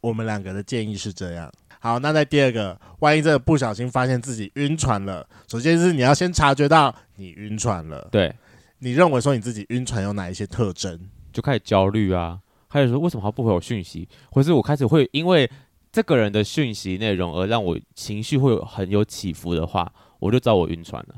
[0.00, 1.50] 我们两个的建议是这样。
[1.80, 8.08] 好，那在第二个，万一这个不小心发现自己晕船了，首先是你要先察觉到你晕船了。
[8.10, 8.34] 对，
[8.78, 11.08] 你认为说你自己晕船有哪一些特征？
[11.32, 15.50] 就开始焦虑啊，开始说为什么他不回我讯息，或是我开始会因为。
[15.90, 21.14] 这个人的讯息内容，而让我情绪会有很有起伏的话，我就知道我晕船了。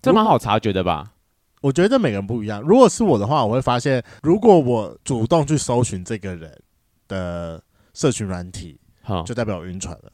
[0.00, 1.14] 这蛮好察觉的吧？
[1.60, 2.62] 我觉得每个人不一样。
[2.62, 6.62] 如果是我的话，我会发现，如果我主动去搜寻这个人
[7.08, 7.60] 的
[7.92, 8.80] 社群软体，
[9.24, 10.12] 就代表我晕船了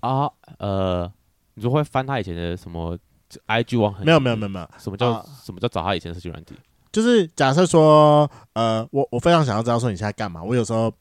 [0.00, 0.30] 啊。
[0.58, 1.12] 呃，
[1.54, 2.98] 你说会翻他以前的什么
[3.46, 3.94] IG 网？
[4.04, 4.68] 没有没有没有没有。
[4.78, 6.54] 什么叫、啊、什么叫找他以前的社群软体？
[6.92, 10.42] 就是假设说，呃，我我非常想要知道说你现在干嘛。
[10.42, 10.92] 我有时候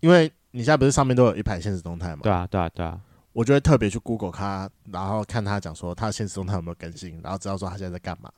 [0.00, 0.32] 因为。
[0.54, 2.18] 你现在不是上面都有一排现实动态嘛？
[2.22, 3.00] 对啊，对啊，对啊。
[3.32, 8.30] 我就会特别去 Google 他，然后看他讲说他的限时动态有没有更新，然后知道说他现在在干嘛。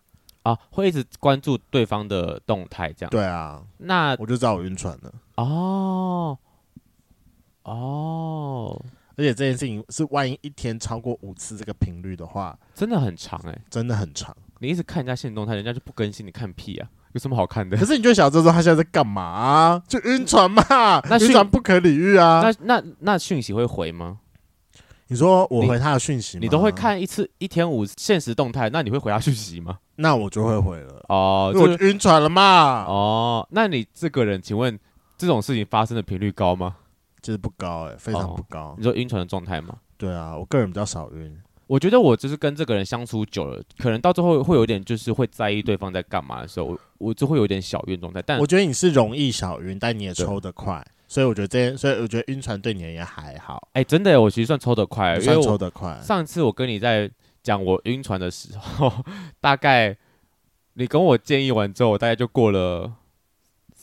[0.44, 3.10] 啊，会一直关注对方的动态，这样。
[3.10, 5.12] 对啊，那我就知道我晕船了。
[5.34, 6.38] 哦，
[7.64, 8.80] 哦，
[9.16, 14.34] 而且这件事情是万一一天超过五次这个频率的话，真的很长哎、欸，真的很长。
[14.60, 16.88] 你一直看人家限时动态，人家就不更新，你看屁啊！
[17.12, 17.76] 有什么好看的？
[17.76, 19.82] 可是你就想知道说他现在在干嘛、啊？
[19.86, 20.62] 就晕船嘛？
[21.08, 22.40] 那晕船不可理喻啊！
[22.42, 24.20] 那那那讯息会回吗？
[25.08, 26.40] 你说我回他的讯息吗？
[26.42, 29.78] 你都会看一次一天五现实动态，那你会回他讯息吗？
[29.96, 32.84] 那我就会回了哦，我晕船了嘛？
[32.88, 34.76] 哦，那你这个人，请问
[35.16, 36.76] 这种事情发生的频率高吗？
[37.24, 38.60] 其实不高、欸，哎，非常不高。
[38.60, 39.78] 哦、你说晕船的状态吗？
[39.96, 41.40] 对啊，我个人比较少晕。
[41.66, 48.20] 我觉得我就是跟这个人相处久了，可能到最后会有点就是会在意对方在干嘛的时候，我我就会有点小晕状态。
[48.20, 53.66] 但我觉得你是容易小晕，但你也抽得快，所以我觉得这件，所以我觉得晕船对你也还好。
[53.72, 55.98] 哎、欸，真的，我其实算抽得快，算抽得快。
[56.02, 57.10] 上次我跟你在
[57.42, 58.92] 讲我晕船的时候，
[59.40, 59.96] 大概
[60.74, 62.92] 你跟我建议完之后，我大概就过了。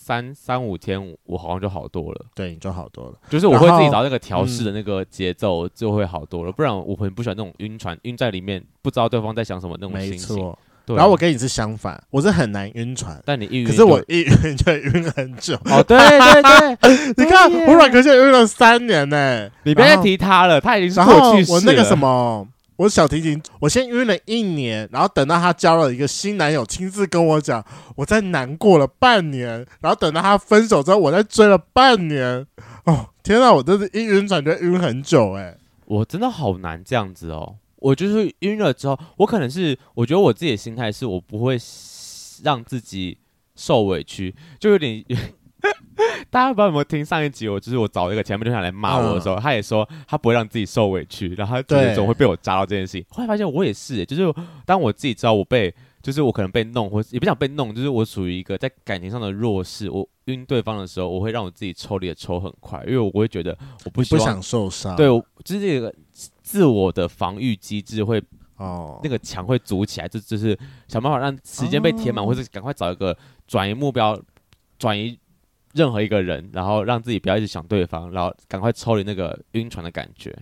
[0.03, 2.25] 三三五天，我好像就好多了。
[2.33, 3.13] 对，你就好多了。
[3.29, 6.49] 就是我会自己找那个调试的那个节奏，就会好多了。
[6.49, 10.35] 嗯、不然我很不喜欢那种晕船，晕在里面不知道对方在想什么那种心情。
[10.35, 10.59] 没错。
[10.87, 15.55] 然后我跟你是相反，我是很难晕船，但你一晕，可是我一晕就晕很久。
[15.65, 19.51] 哦，对对对， 你看我软壳蟹晕了三年呢、欸。
[19.63, 21.55] 你别再提他了，他已经是过去式了。
[21.55, 22.47] 我那个什么。
[22.81, 27.63] 我小提琴，我先晕了一年，然后等到她交了一个新男友，亲自跟我讲，
[27.95, 32.43] 我在难过了半年，然后等到他分手之后，我再追了半年。
[32.85, 37.57] 哦，天哪，我真是一晕船就晕很久哎、我真的好难这样子哦。
[37.75, 41.59] 我就是晕了之后，我可能是我觉得我自己的心态是我不会
[42.43, 43.19] 让自己
[43.55, 45.05] 受委屈，就有点。
[46.29, 47.47] 大家不知道有没有听上一集？
[47.47, 53.05] 我就是我找一个前辈就想来骂我的时候，嗯，他也说他不会让自己受委屈，然后他觉得总会被我扎到这件事情。
[53.09, 54.33] 后来发现我也是，就是
[54.65, 59.89] 当我自己知道我被，就是我可能被弄，或也不想被弄，就是我属于一个在感情上的弱势。
[59.89, 64.95] 我晕对方的时候，我会让我自己抽离的抽很快，因为我会觉得我不不想受伤。
[64.95, 65.07] 对，
[65.43, 65.93] 就是这个
[66.41, 68.21] 自我的防御机制会
[68.57, 74.19] 哦，那个墙会筑起来，就就是想办法让时间被填满，哦，或者赶快找一个转移目标，
[74.79, 75.19] 转移。
[75.73, 80.35] 任何一个人，然后让自己不要一直想对方，然后赶快抽离那个晕船的感觉，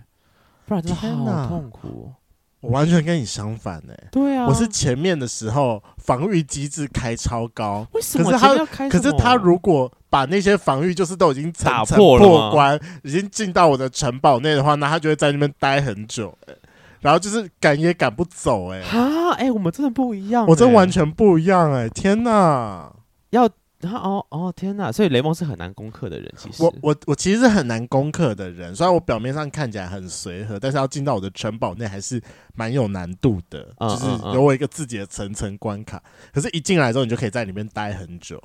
[0.66, 2.12] 不然真的好痛苦。
[2.60, 8.30] 我完全跟你相反哎、欸，对啊，我是前面的时候防御机制开超高，为什么？
[8.30, 16.56] 可是他，可是他如果把那些防御就是都已经打破了破关，已经进到我的城堡内的话，那他就会在那边待很久、欸，
[17.00, 18.98] 然后就是赶也赶不走哎、欸。
[18.98, 22.92] 啊，哎、欸，我们真的不一样、欸，我真完全不一样哎、欸，天哪，
[23.30, 23.48] 要。
[23.80, 24.92] 然后哦哦天呐！
[24.92, 32.20] 所以雷蒙是很难攻克的人，其实我我我其实是很难攻克的人，虽然我表面上看起来很随和，但是要进到我的城堡内还是
[32.54, 35.96] 蛮有难度的，嗯、就是有我一个自己的层层关卡。
[35.96, 38.38] 嗯嗯、可是，一进来之后，你就可以在里面待很久。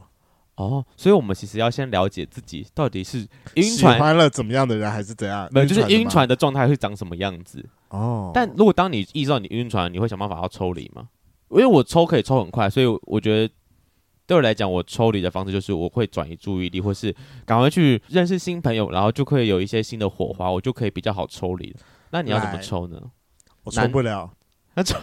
[0.56, 5.50] 哦，所以我们其实要先了解自己到底是晕船了怎么样的人，还是怎样？
[5.52, 7.62] 没有，就是晕船的状态会长什么样子？
[7.90, 8.32] 哦。
[8.34, 11.10] 但如果当你意识到你晕船，你会想办法要抽离吗？
[11.50, 13.54] 因为我抽可以抽很快，所以我觉得。
[14.28, 17.14] 对我来讲，我抽离的方式就是我会转移注意力，或是
[17.46, 21.76] 赶快去认识新朋友，然后就会有一些新的火花，我就可以比较好抽离。
[22.12, 23.00] 那你要怎么抽呢？
[23.64, 24.32] 我抽不了。
[24.78, 24.98] 那抽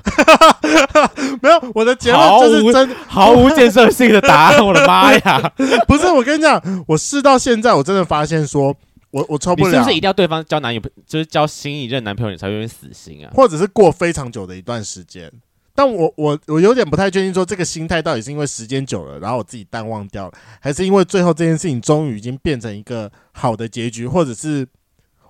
[1.40, 4.66] 没有，我的结论就是真毫无建设性的答案。
[4.66, 5.40] 我的妈呀！
[5.88, 8.76] 不是，我跟你讲，我试到现在，我真的发现说，
[9.10, 9.70] 我我抽不了。
[9.70, 13.32] 你是不是一定要对方交男友，就是交新一任男朋友，你才会死心啊？
[13.34, 15.32] 或者是过非常久的一段时间？
[15.74, 24.68] 但我我我有点不太确定，说这个心态到底是因为时间久了，然后我自己淡忘掉了，还是因为最后这件事情终于已经变成一个好的结局，或者是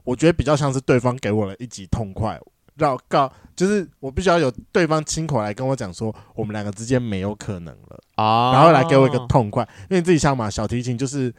[0.02, 2.40] 我觉得比较像是对方给我了一记痛快，
[2.74, 11.33] 让告就是我必须要有对方亲口来跟我讲说，我们两个之间没有可能了啊，然后来给我一个痛快，因为你自己想嘛，小提琴就是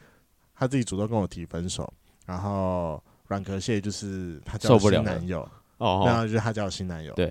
[0.56, 1.92] 他自己主动跟我提分手，
[2.24, 7.30] 然后软壳蟹就是他交新男友哦，然后就是他交新男友对，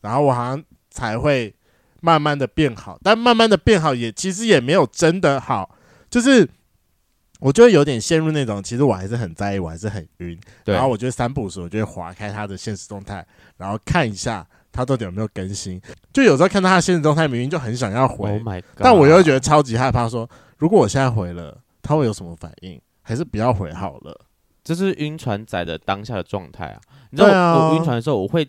[0.00, 0.60] 然后我好像。
[0.92, 1.54] 才会
[2.00, 5.76] 慢慢的变好，但慢慢的变好也其实也没有真的好，
[6.10, 6.48] 就是
[7.40, 10.38] 我就会有点陷入那种，其实我还是很在意，我还是很晕。
[10.64, 13.26] 然后我觉得三不五时，我就会划开他的现实动态，
[13.56, 15.80] 然后看一下他到底有没有更新。
[16.12, 22.80] 就有时候看到他的限时动态，明明就很想要回，Oh 但我又会觉得超级害怕说，说如果我现在回了，他会有什么反应？
[23.02, 24.20] 还是不要回好了。
[24.62, 26.80] 这是晕船仔的当下的状态啊！
[27.10, 28.48] 你知道我，啊、我晕船的时候，我会。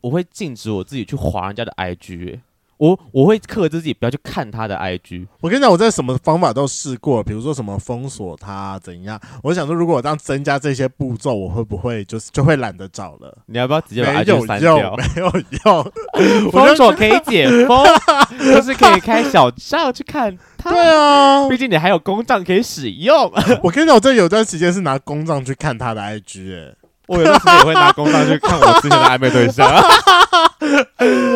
[0.00, 2.40] 我会禁止我自己去划人家的 IG，欸，
[2.78, 5.26] 我我会克制自己不要去看他的 IG。
[5.40, 9.18] 我跟你讲，我在什么方法都试过，比如说什么封锁他怎样。
[9.42, 13.38] 我想说，如果我这样增加这些步骤，我会不会就是 就会懒得找了？
[13.46, 14.94] 你要不要直接把 IG 删掉？
[14.94, 15.32] 没有
[15.64, 17.82] 用，封锁可以解封，
[18.44, 20.70] 就是可以开小账去看他。
[20.70, 23.32] 对啊，毕竟你还有公账可以使用。
[23.62, 26.76] 我跟你讲，我这有段时间是拿公账去看他的 IG，欸
[27.06, 29.66] 我有时候也会拿公账去 看我之前的暧昧对象。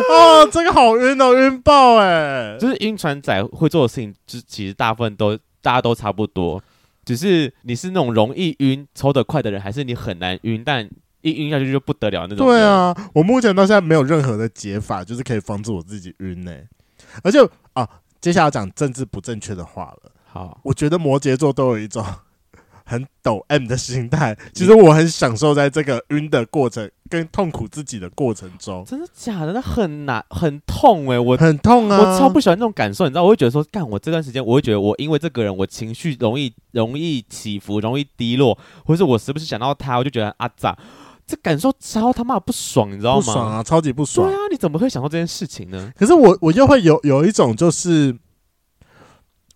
[0.09, 2.57] 哦，这个好晕哦，晕爆哎！
[2.59, 6.61] 就是晕船仔会做的事情，就其实大部分都大家都差不多，
[7.05, 10.89] 只是你是那种容易晕、抽得快的人，还是你很难晕，但
[11.21, 12.47] 一晕下去就不得了那种。
[12.47, 16.51] 对啊，我目前到现在没有任何的解法，就是可以防止我自己晕呢。
[17.23, 17.39] 而且
[17.73, 17.87] 啊，
[18.19, 20.11] 接下来讲政治不正确的话了。
[20.25, 22.05] 好，我觉得摩羯座都有一种。
[22.85, 28.83] 很抖 M 的心态，其实我很享受在这个晕的过程跟痛苦自己的过程中。
[28.85, 29.53] 真的假的？
[29.53, 31.19] 那很难，很痛哎、欸！
[31.19, 31.97] 我很痛啊！
[31.97, 33.23] 我超不喜欢那种感受，你知道？
[33.23, 40.77] 我会觉得说，干我这段时间，我会觉得我因为这个人，我情绪容易容易起伏，容易低落，或是我时不时想到他，我就觉得啊咋，
[41.25, 43.19] 这感受超他妈不爽，你知道吗？
[43.19, 44.27] 不爽啊，超级不爽！
[44.27, 45.91] 对啊，你怎么会想到这件事情呢？
[45.97, 48.17] 可是我我又会有有一种就是。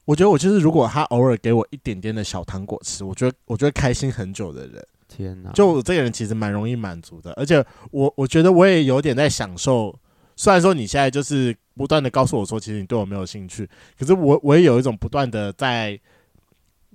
[0.05, 4.87] 我觉得我就是，如果他偶尔给我一点点的小糖果吃，我觉得我觉得开心很久的人。
[5.07, 5.51] 天哪！
[5.51, 9.97] 就我这个人其实蛮容易满足的，而且我我觉得我也有点在享受。
[10.35, 15.97] 虽然说你现在就是不断的告诉我说，其实你对我没有兴趣，可是我我也有一种不断的在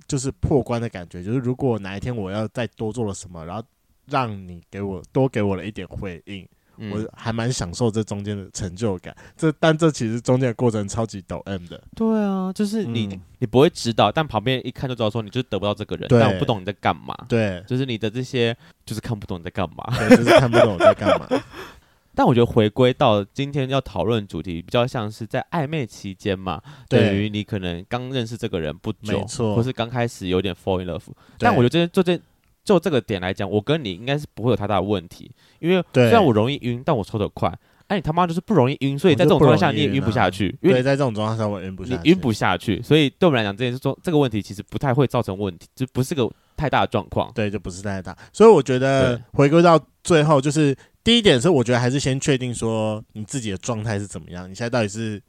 [0.07, 1.23] 就是破关的感觉。
[1.23, 3.63] 就是如果哪一天我要再多做了什么，然后
[4.07, 6.47] 让你给我多给我了一点回应。
[6.77, 11.81] 我还蛮享受这中间的成就感，这但这其实中间的过程超级抖 M 的。
[11.95, 17.15] 对啊，就是你、嗯、你不会知道，但旁边一看就知道说你就是得不到这个人，但我不懂你在干嘛。
[17.27, 18.55] 对，就是你的这些
[18.85, 21.27] 就是看不懂你在干嘛，对，就是看不懂我在干嘛。
[22.15, 31.03] 但我觉得回归到今天要讨论主题，比较像是在暧昧期间嘛，对，等于你可能刚认识这个人不久，没错，或是刚开始有点 fall in love。
[31.37, 32.23] 但我觉得这这这。
[32.63, 37.49] 就这个点来讲，我跟你应该是不会有太大的问题，因为虽然我容易晕，但我抽得快。
[37.87, 40.47] 哎、啊，你他妈就是不容易晕，所以在这种状况下你也晕不下去。
[40.61, 47.31] 因为对，在这种状况下我晕不下去，你晕不下去，所以对我们来讲，这件事说这个问题其实不太会造成问题，就不是个太大的状况。
[47.33, 48.17] 对，就不是太大。
[48.31, 55.21] 所以我觉得回归到最后，就是第一点是，我觉得还是先确定说你自己的状态是怎么样，你现在到底是。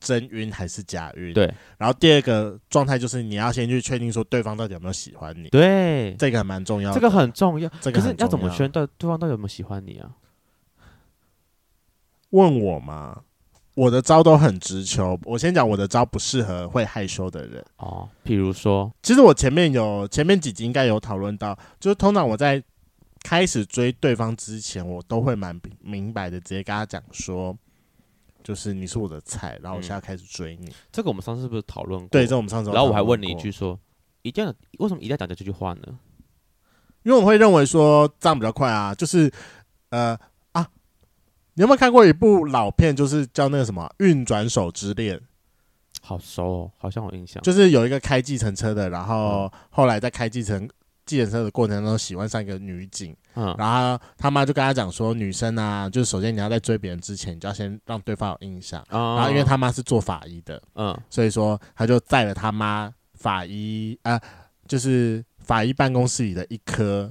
[0.00, 1.34] 真晕还是假晕？
[1.34, 5.48] 对，然后第二个状态就是你要先去确定说对方到底有没有喜欢你。
[5.48, 6.94] 对，这个还蛮重要的。
[6.94, 7.68] 这个很重要。
[7.80, 10.10] 这个是要怎么确定对方到底有没有喜欢你啊？
[12.30, 13.22] 问我吗？
[13.74, 15.18] 我的招都很直球。
[15.24, 18.08] 我先讲我的招不适合会害羞的人哦。
[18.22, 22.62] 比如说，其实我前面有前面几集应该有讨论到，就是通常我在
[23.22, 27.56] 开始追对方之前，我都会蛮明白的直接跟他讲说。
[28.42, 30.66] 就是你是我的菜，然后我现在开始追你。
[30.66, 32.08] 嗯、这个我们上次是不是讨论过？
[32.08, 32.70] 对，这我们上次。
[32.70, 33.78] 然后我还问你一句说，
[34.22, 35.98] 一定要为什么一定要讲的这句话呢？
[37.02, 38.94] 因为我会认为说这样比较快啊。
[38.94, 39.30] 就是
[39.90, 40.18] 呃
[40.52, 40.68] 啊，
[41.54, 42.94] 你有没有看过一部老片？
[42.94, 45.16] 就是叫那个什么《运转手之恋》。
[46.00, 47.42] 好熟哦，好像有印象。
[47.42, 50.68] 就是有一个开计程车的，然后后来在开计程
[51.08, 58.80] 计程车的过程中喜欢上一个女警，嗯，然后他妈就跟他讲说，女生啊，就是首先你要在追别人之前，你就要先让对方有印象。
[58.90, 64.20] 哦、然后因为他妈是做法医的，嗯，所以说他就载了他妈法医啊、呃，
[64.68, 67.10] 就是法医办公室里的一颗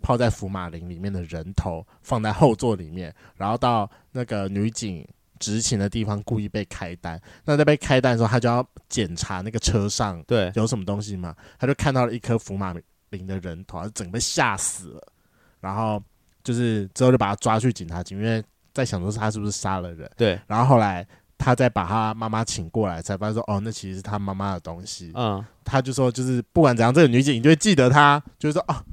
[0.00, 5.04] 泡在福马林里面的人头放在后座里面，然后到那个女警
[5.40, 7.20] 执勤的地方故意被开单。
[7.44, 12.72] 那在被开单的时候，他就要检查那个车上对有什么东西嘛，他就看到了一颗福马
[13.10, 13.20] 林。
[13.20, 15.02] 林的人头，他整个被吓死了，
[15.60, 16.02] 然后
[16.44, 18.44] 就是之后就把他抓去警察局，因为
[18.74, 20.10] 在想说是他是不是杀了人。
[20.18, 21.06] 对，然后后来
[21.38, 25.12] 他再把他妈妈请过来，才发现说哦，那其实是他妈妈的东西。
[25.14, 28.84] 嗯，他就说就是不管怎样，这个女警你就会记得他，就是说哦，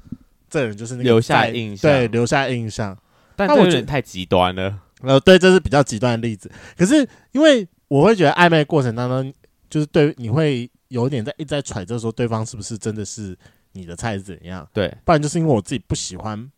[0.49, 2.97] 这个人就是那个留下印象，对，留下印象。
[3.36, 4.80] 但我觉得太极端了。
[5.01, 6.49] 呃，对，这是比较极端的例子。
[6.78, 9.34] 可是因为我会觉得暧昧的过程当中，
[9.70, 13.38] 就是对你会有点在一直在揣测说对方是不是真的是。
[13.74, 14.67] 你的菜是怎样？
[14.74, 16.49] 对，不然就是因为我自己不喜欢，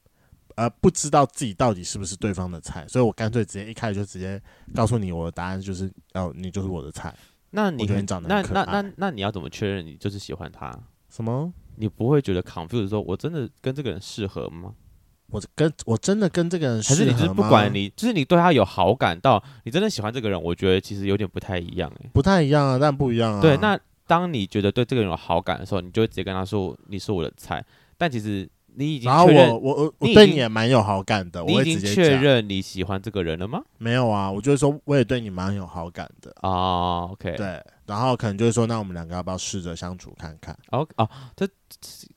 [0.56, 4.42] 呃，不知道自己到底是不是对方的菜，所以我干脆直接一开始就直接
[4.74, 7.14] 告诉你我的答案就是，哦，你就是我的菜。
[7.52, 10.78] 那你，你长得那那那那你要怎么确认你就是喜欢他？
[11.10, 11.52] 什么？
[11.78, 14.74] 你不会觉得 confused 说，我真的跟这个人适合吗？
[15.28, 17.06] 我跟我真的跟这个人适合吗？
[17.06, 20.42] 还是你就是不管你，就是你对他有好感到你真的喜欢这个人？
[20.42, 23.42] 我觉得其实有点不太一样，欸，不太一样啊，但不一样啊。
[23.42, 23.80] 对，那。
[24.08, 27.64] 当你觉得对这个人有好感的时候，你就会直接跟他说你是我的菜。
[27.98, 31.42] 但其实你已经确认，然后我我我对你也蛮有好感的。
[31.44, 33.62] 你已经确认你喜欢这个人了吗？
[33.78, 37.08] 没有啊，我就是说我也对你蛮有好感的哦。
[37.14, 40.54] OK，对，然后可能就是说，那我们两个要不要试着相处看看？
[40.72, 41.48] 哦哦，这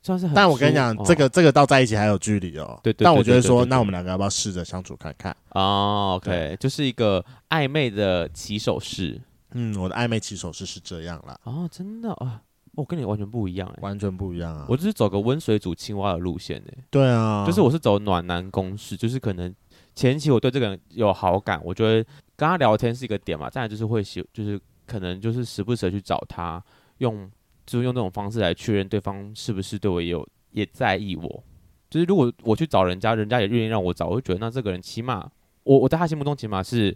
[0.02, 0.34] 算是很。
[0.34, 2.78] 但我跟你讲，这个这个到在一起还有距离哦。
[2.82, 3.04] 对对。
[3.04, 5.34] 但我觉得说，那我们两个要不要试着相处看看？
[5.50, 9.20] 哦，OK，就是一个暧昧的起手式。
[9.52, 11.38] 嗯，我的暧昧起手式是这样啦。
[11.44, 12.42] 哦，真的啊，
[12.74, 14.66] 我跟你完全不一样哎，完全不一样啊。
[14.68, 16.84] 我就是走个温水煮青蛙的路线哎。
[16.90, 19.54] 对啊，就是我是走暖男公式，就是可能
[19.94, 22.04] 前期我对这个人有好感，我觉得
[22.36, 23.48] 跟他聊天是一个点嘛。
[23.48, 26.62] 再来就是会喜，就是可能就是时不时的去找他，
[26.98, 27.30] 用
[27.64, 31.44] 就是用这种方式来确认对方是不是对我也有也在意我。
[31.88, 35.30] 就是如果我去找人家，人家也愿意让我找，我就觉得那这个人起码
[35.62, 36.94] 我我在他心目中起码是。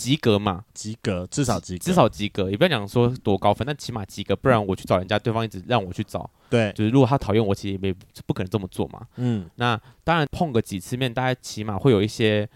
[0.00, 7.94] 及格嘛，及格，至少及格，至少及格，也不要讲说多高分，但起码及格，不然我去找人家，对方一直让我去找，对，就是如果他讨厌我，其实也没
[8.24, 9.06] 不可能这么做嘛。
[9.16, 12.48] 嗯，那当然碰个几次面，大家起码会有一些，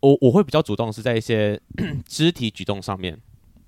[0.00, 1.58] 我我会比较主动是在一些
[2.06, 3.18] 肢体举动上面。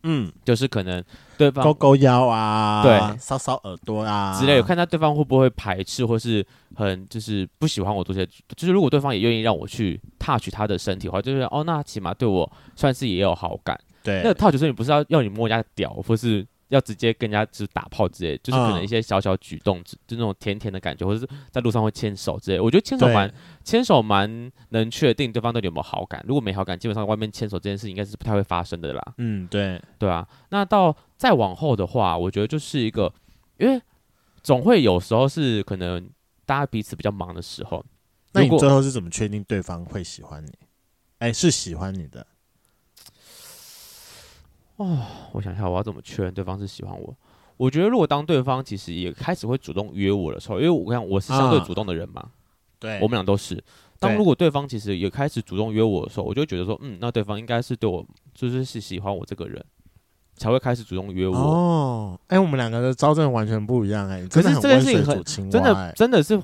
[0.05, 1.03] 嗯，就是可能
[1.37, 6.47] 对方勾勾腰啊，对，搔搔耳朵啊之类的，看他对方会不会排斥，或是
[6.77, 8.25] 很就是不喜欢我做些，
[8.55, 13.79] 就是如果对方也愿意让我去 touch 他的身体的话，就是哦，那起码对我算是也有好感。
[14.03, 16.47] 对，那个 touch 身体不是要要你摸人家屌，或是。
[16.75, 22.61] 要直接跟人家就是打炮之类，就是可能一些小小举动，嗯、就那种甜甜的感觉，或者是在路上会牵手之类。
[22.61, 26.25] 我觉得牵手蛮牵手蛮能确定对方到底有没有好感。
[26.27, 29.15] 如果没好感，基本上外面牵手这件事应该是不太会发生的啦。
[29.19, 30.27] 嗯，对，对啊。
[30.51, 33.13] 那到再往后的话，我觉得就是一个，
[33.59, 33.81] 因为
[34.43, 36.11] 总会有时候是可能
[36.45, 37.85] 大家彼此比较忙的时候。
[38.33, 40.51] 那你最后是怎么确定对方会喜欢你？
[41.19, 42.27] 哎、欸，是喜欢你的。
[44.77, 44.99] 哦，
[45.33, 47.15] 我想一下，我要怎么确认对方是喜欢我？
[47.57, 52.29] 我觉得，如果当对方其实也开始会主动约我的时候，因为我看我是相对主动的人嘛，啊、
[52.81, 53.63] 对，我们俩都是。
[54.01, 58.05] 当如果对方其实也开始主动约我的时候，我就觉得说，嗯，那对方应该是对我
[58.35, 59.65] 就是是喜欢我这个人，
[60.35, 61.37] 才会开始主动约我。
[61.37, 64.27] 哦，哎、欸，我们两个的招真的完全不一样哎、欸。
[64.27, 66.43] 可是这件事情很真的真的是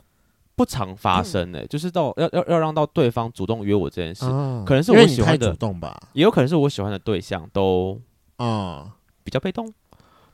[0.55, 8.01] 不常发生哎、欸，嗯、就是到要要要让到对方主动约我这件事，哦、可能是我喜欢的主动吧，也有可能是我喜欢的对象都。
[8.41, 9.71] 啊，比较被动，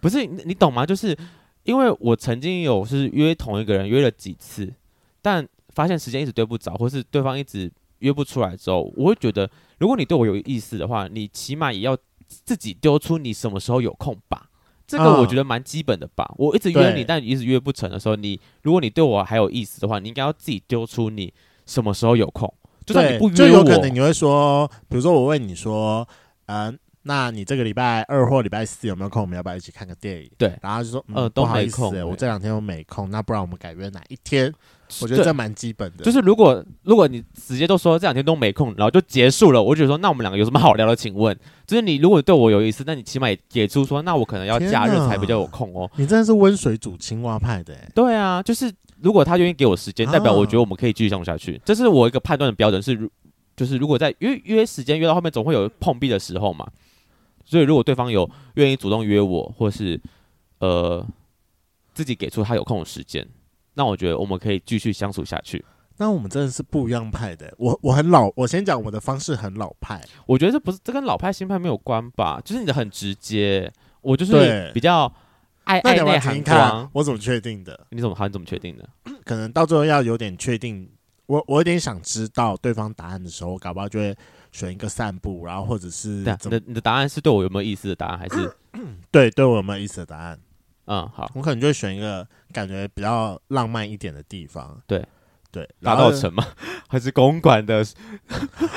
[0.00, 0.86] 不是你，你懂吗？
[0.86, 1.16] 就是
[1.64, 4.72] 因为我曾经有是约同一个人约了几次，
[5.20, 11.98] 但发现时间一直对不着，或是对方一直约不出来之后，我会觉得，如果你对我有意思的话，你起码也要
[12.28, 14.50] 自己丢出你什么时候有空吧。
[14.86, 16.22] 这个我觉得蛮基本的吧。
[16.22, 21.34] 啊、我一直约你，但你一直约不成的时候，你如果你对我还有意思的话，你应该要自己丢出你
[21.66, 22.54] 什么时候有空。
[22.84, 26.06] 就算你不约我，就有可能你会说，比如说我问你说，
[26.46, 26.78] 嗯、呃。
[27.06, 29.22] 那你这个礼拜二或礼拜四有没有空？
[29.22, 30.30] 我们要不要一起看个电影？
[30.36, 33.08] 对，然后就说，嗯，呃、都没空、欸，我这两天都没空。
[33.10, 34.52] 那不然我们改约哪一天？
[35.00, 36.04] 我觉得这蛮基本的。
[36.04, 40.96] 就是如果如果你直接都说这两天都没空，然后就结束了，我就觉得说，那我们两个有什么好聊的？
[40.96, 41.36] 请问，
[41.66, 45.90] 就是你如果对我有意思，那你起码也给出说，那我可能要假日才比较有空哦。
[45.96, 51.60] 你真的是温水煮青蛙派的、欸，对啊，就是如果他愿意给我时间，代表我觉得我们可以继续相处下去。
[51.64, 53.08] 这是我一个判断的标准，是
[53.56, 56.66] 就是如果在约约时间约到后面，总会有碰壁的时候嘛。
[57.46, 59.98] 所以，如果对方有愿意主动约我，或是
[60.58, 61.06] 呃
[61.94, 63.26] 自己给出他有空的时间，
[63.74, 65.64] 那我觉得我们可以继续相处下去。
[65.98, 67.54] 那我们真的是不一样派的。
[67.56, 70.02] 我我很老，我先讲我的方式很老派。
[70.26, 72.38] 我觉得这不是这跟老派新派没有关吧？
[72.44, 73.72] 就是你的很直接，
[74.02, 75.10] 我就是比较
[75.64, 76.90] 爱爱内涵光。
[76.92, 77.86] 我怎么确定的？
[77.90, 78.26] 你怎么好？
[78.26, 78.86] 你怎么确定的？
[79.24, 80.90] 可能到最后要有点确定。
[81.26, 84.16] 我我有点想知道对方答案的时候，搞不好就会
[84.56, 88.56] 选一个散步，然后或者是对、啊、你的你的答案是对我有没有意思的答案，还是
[89.12, 90.38] 对对我有没有意思的答案？
[90.86, 94.80] 嗯，好，我可能就会选一个感觉比较浪漫一点的地方。
[94.86, 95.04] 对。
[95.52, 96.44] 对，大道城吗？
[96.86, 97.82] 还是公馆的？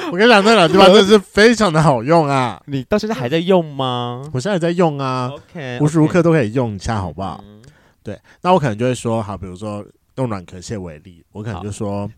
[0.09, 2.61] 我跟你讲，那两个地方真的是非常的好用啊！
[2.67, 4.23] 你到现在还在用吗？
[4.31, 7.43] 我现在也在用啊，OK，无时无刻都可以用一下，好不好？
[7.45, 7.61] 嗯、
[8.01, 12.09] 对，那我可能就会说，好，比如说用软壳蟹为例，我可能就说，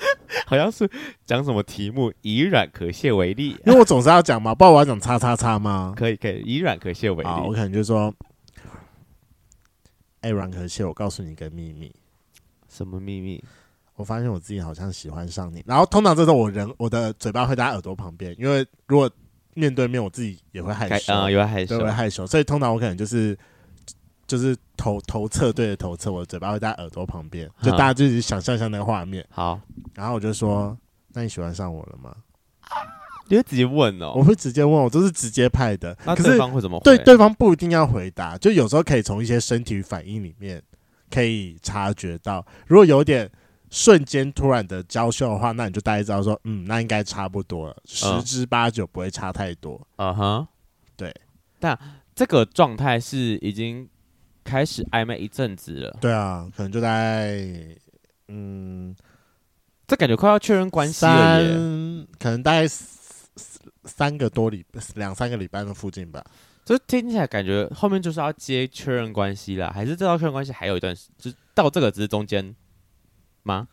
[0.46, 0.88] 好，像是
[1.26, 5.94] 讲什么题目，以软壳蟹为例，因为我总是要讲嘛，不然我要讲叉叉叉吗？
[5.96, 8.14] 可以，可以，以软壳蟹为例，我可能就说，
[10.20, 11.94] 哎、欸，软壳蟹，我告诉你一个秘密。
[12.68, 13.42] 什么秘密？
[13.96, 19.10] 我发现我自己好像喜欢上你，然后通常这时候我人我的嘴巴会在耳朵旁边，因为如果
[19.54, 23.36] 面对面，我自己也会害羞，也会害羞，会害羞，所以通常我可能就是
[24.28, 29.26] 就是头头侧对着头侧，我的嘴巴会在耳朵旁边，就大家自己想象一下那个画面。
[29.30, 29.60] 好，
[29.94, 30.78] 然后我就说
[31.14, 32.14] ：“那你喜欢上我了吗？”
[33.28, 35.98] 你会直接问哦，我会直接问，我都是直接派的。
[36.04, 36.84] 那对方会怎么回？
[36.84, 40.62] 对，对方不一定要回答，就有时候可以从一些身体反应里面。
[41.10, 43.26] 可以察觉到，如果有点
[43.70, 49.80] 瞬间突然的娇羞的话，那你就大概知道说，嗯，那应该差不多了，十之八九不会差太多。
[49.96, 50.46] 嗯哼，
[50.98, 51.10] 对。
[51.58, 51.78] 但
[52.14, 53.88] 这个状态是已经
[54.48, 55.98] 开始暧昧一阵子了。
[56.00, 57.36] 对啊，可能就在，
[58.28, 58.96] 嗯，
[59.86, 62.06] 这感觉快要确认关系了耶。
[62.18, 62.66] 可能大概
[63.84, 66.24] 三个多礼，两三个礼拜的附近吧。
[66.64, 72.54] 就听起来感觉后面就是要接确认关系了，还是这道确认关系还有一段时，就到这个只是中间
[73.42, 73.68] 吗？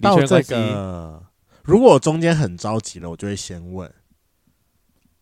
[0.00, 1.22] 到这个，
[1.62, 3.90] 如果我中间很着急了，我就会先问。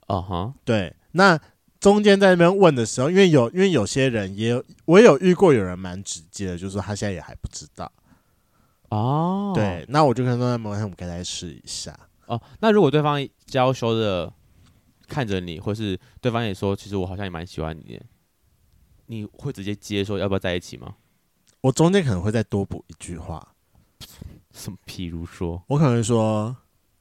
[0.07, 1.39] 哦哈，对，那
[1.81, 7.91] 中间在那边问的时候，因为有因为有些人也有，我也有遇过有人蛮直接的，就是说他现在也还不知道。
[8.91, 11.99] 哦，对，那我就跟他说，那我们可以来试一下。
[12.27, 14.33] 哦，那如果对方娇羞的。
[15.11, 18.05] 看着你，或是对方也说，其实我好像也蛮喜欢你的，
[19.07, 20.97] 你会直接接说要不要在一起吗？
[21.63, 23.55] 我中间可能会再多补一句话，
[24.53, 24.77] 什么？
[24.87, 26.55] 譬如说，我可能说，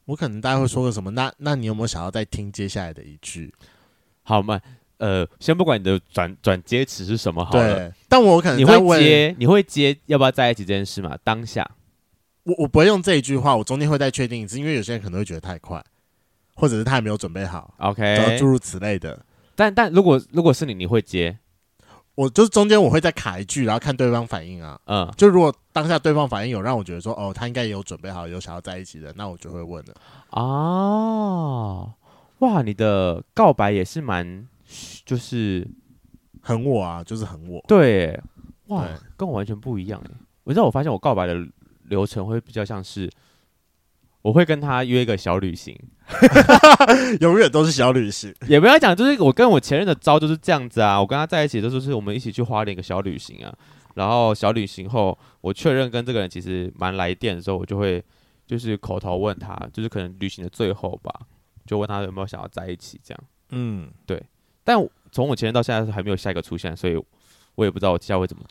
[0.06, 1.10] 我可能大概会说个什么？
[1.10, 3.54] 那那你有没有想要再听接下来的一句？
[4.28, 4.60] 好嘛，
[4.98, 11.16] 呃，先不管你的转转接词是什么好了，对，但我可能你会接，你会接要不要在一起这件事嘛？
[11.24, 11.68] 当下，
[12.42, 15.82] 我我不会用这一句话，我中间会再确定一次，因为有些人可能会觉得太快。
[16.60, 19.24] 或者是他还没有准备好，OK，诸如此类的。
[19.54, 21.38] 但但如果如果是你，你会接？
[22.16, 24.76] 我就是中间我会再卡一句，然后看对方反应啊。
[24.86, 29.94] 嗯，就如果当下对方反应有让我觉得说，哦，他应该也有准备好，有想要在一起的，那我就会问了。
[30.30, 31.92] 哦，
[32.40, 34.46] 哇，你的告白也是蛮，
[35.04, 35.66] 就是
[36.42, 37.64] 很我啊，就是很我。
[37.68, 38.20] 对，
[38.66, 38.86] 哇，
[39.16, 40.10] 跟我完全不一样哎。
[40.44, 41.36] 我知道，我发现我告白的
[41.84, 43.10] 流程会比较像是。
[44.20, 45.74] 我会跟他约一个小旅行，
[47.20, 48.34] 永远都是小旅行。
[48.48, 51.00] 也不要讲，就是我跟我前任的招就是这样子啊。
[51.00, 53.54] 我跟他在一起的时候，就是我们一起去花莲一个小旅行啊。
[53.94, 58.04] 然后小旅行后，我确认跟这个人其实蛮来电的时候，我就会
[58.44, 61.10] 就是口头问他，就是可能旅行的最后吧，
[61.68, 63.24] 就问他有没有想要在一起这样。
[63.50, 64.20] 嗯，对。
[64.64, 64.76] 但
[65.12, 67.00] 从我前任到现在还没有下一个出现，所以
[67.54, 68.42] 我也不知道我接下来会怎么，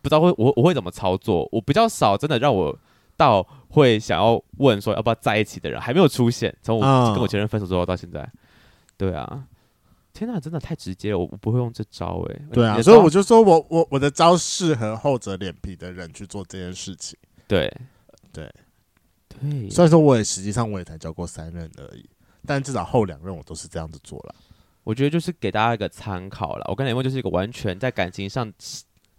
[0.00, 1.48] 不知道会我我会怎么操作。
[1.50, 2.78] 我比较少真的让我。
[3.18, 6.82] 到会想要问说要不要在一起的人还没有出现，从我
[7.14, 8.30] 跟我前任分手之后到现在，
[8.98, 9.42] 对啊，
[10.12, 17.18] 天哪，真的太直接了，我不会用这招哎、欸，对啊，所以我就说我我我的招适合厚着脸皮的人去做这件事情，
[17.48, 17.74] 对
[18.34, 18.52] 对
[19.28, 22.06] 对，虽然说我也实际上我也才交过三任而已，
[22.46, 24.34] 但至少后两任我都是这样子做了，
[24.84, 28.52] 我觉得就是给大家一个参考了，我跟雷梦就是一个完全在感情上。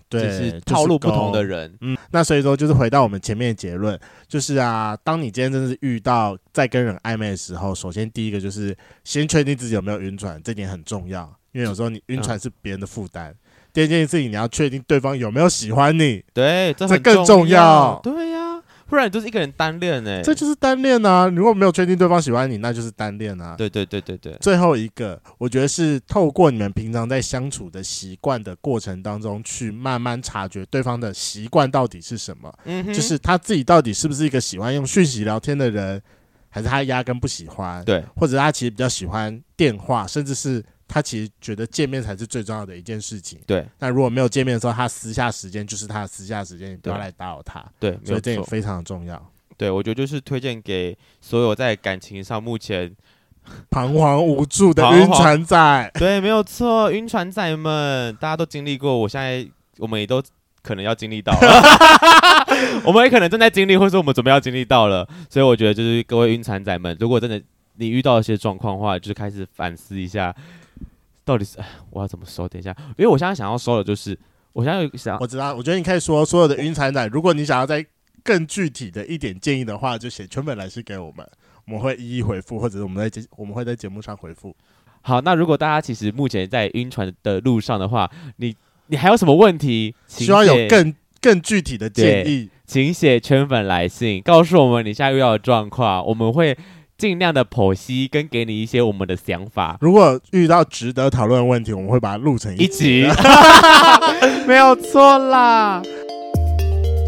[0.10, 8.74] 对，就是套路不同的人，嗯，那所以说就是回到我们前面的结论，就是啊，当你今天真的是遇到在跟人暧昧的时候，首先第一个就是
[9.04, 13.32] 先确定自己有没有晕船，这点很重要，因为有时候你晕船是别人的负担。
[13.32, 13.38] 嗯、
[13.74, 18.37] 第二件事情，你要确定对方有没有喜欢你，对，这，这更重要，对呀、啊。
[18.88, 21.28] 不然你就是一个人单恋哎、欸，这就是单恋啊！
[21.28, 23.56] 如果没有确定对方喜欢你，那就是单恋啊。
[23.58, 24.36] 对对对对对。
[24.40, 32.52] 最后一个，我觉得是透过你们平常在相处的习惯的过程当中，去慢慢察觉对方的习惯到底是什么。
[32.64, 36.02] 嗯哼，就是他自己到底是不是一个喜欢用讯息聊天的人，
[36.50, 37.84] 还是他压根不喜欢？
[37.84, 43.38] 对，或者他其实比较喜欢电话，甚至是他其实觉得见面才是最重要的一件事情。
[43.46, 47.64] 对，那如果没有见面的时候，他私下时间就是他的私下时间，你不要来打扰他。
[47.80, 49.32] 对，所以这也非常的重要。
[49.58, 52.96] 对，我觉得就是推荐给所有在感情上目前
[53.70, 55.92] 彷徨无助的晕船仔。
[56.00, 59.46] 对，没有错，晕船仔们，大家都经历过，我现在
[59.80, 60.24] 我们也都
[60.62, 61.64] 可能要经历到了，
[62.86, 65.08] 我们也可能正在经历，或者说我们准备要经历到了。
[65.30, 67.42] 所以我觉得就是各位晕船仔们，如果真的
[67.76, 70.34] 你遇到一些状况的话，就是开始反思一下。
[71.28, 71.60] 到底是
[71.90, 72.48] 我要怎么收？
[72.48, 74.18] 等一下，因为我现在想要收的就是，
[74.54, 77.86] 我现在有想，我知道，我觉得你可以说所有的晕船仔，如果你想要再
[78.24, 81.30] 更具体的一点建议的话，就写全本来信给我们，
[81.66, 84.56] 我们会一一回复，或者是我们在节我们会在节目上回复。
[85.02, 88.56] 好，那如果大家其实目前在晕船的路上的话，你
[88.86, 89.94] 你还有什么问题？
[90.08, 96.58] 希望有更更具体的建议，请写全本来信，告诉我们你现在遇到的状况，我们会。
[96.98, 99.78] 尽量的剖析跟给你一些我们的想法。
[99.82, 103.08] 如果遇到值得讨论的问题，我们会把它录成一集，一集
[104.48, 105.82] 没有错啦。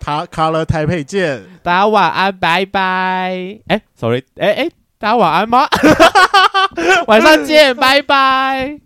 [0.00, 3.60] 他 Color 台配见，大家晚安，拜拜。
[3.68, 5.68] 哎，sorry，哎哎，大家晚安吗？
[7.06, 8.80] 晚上见，拜拜。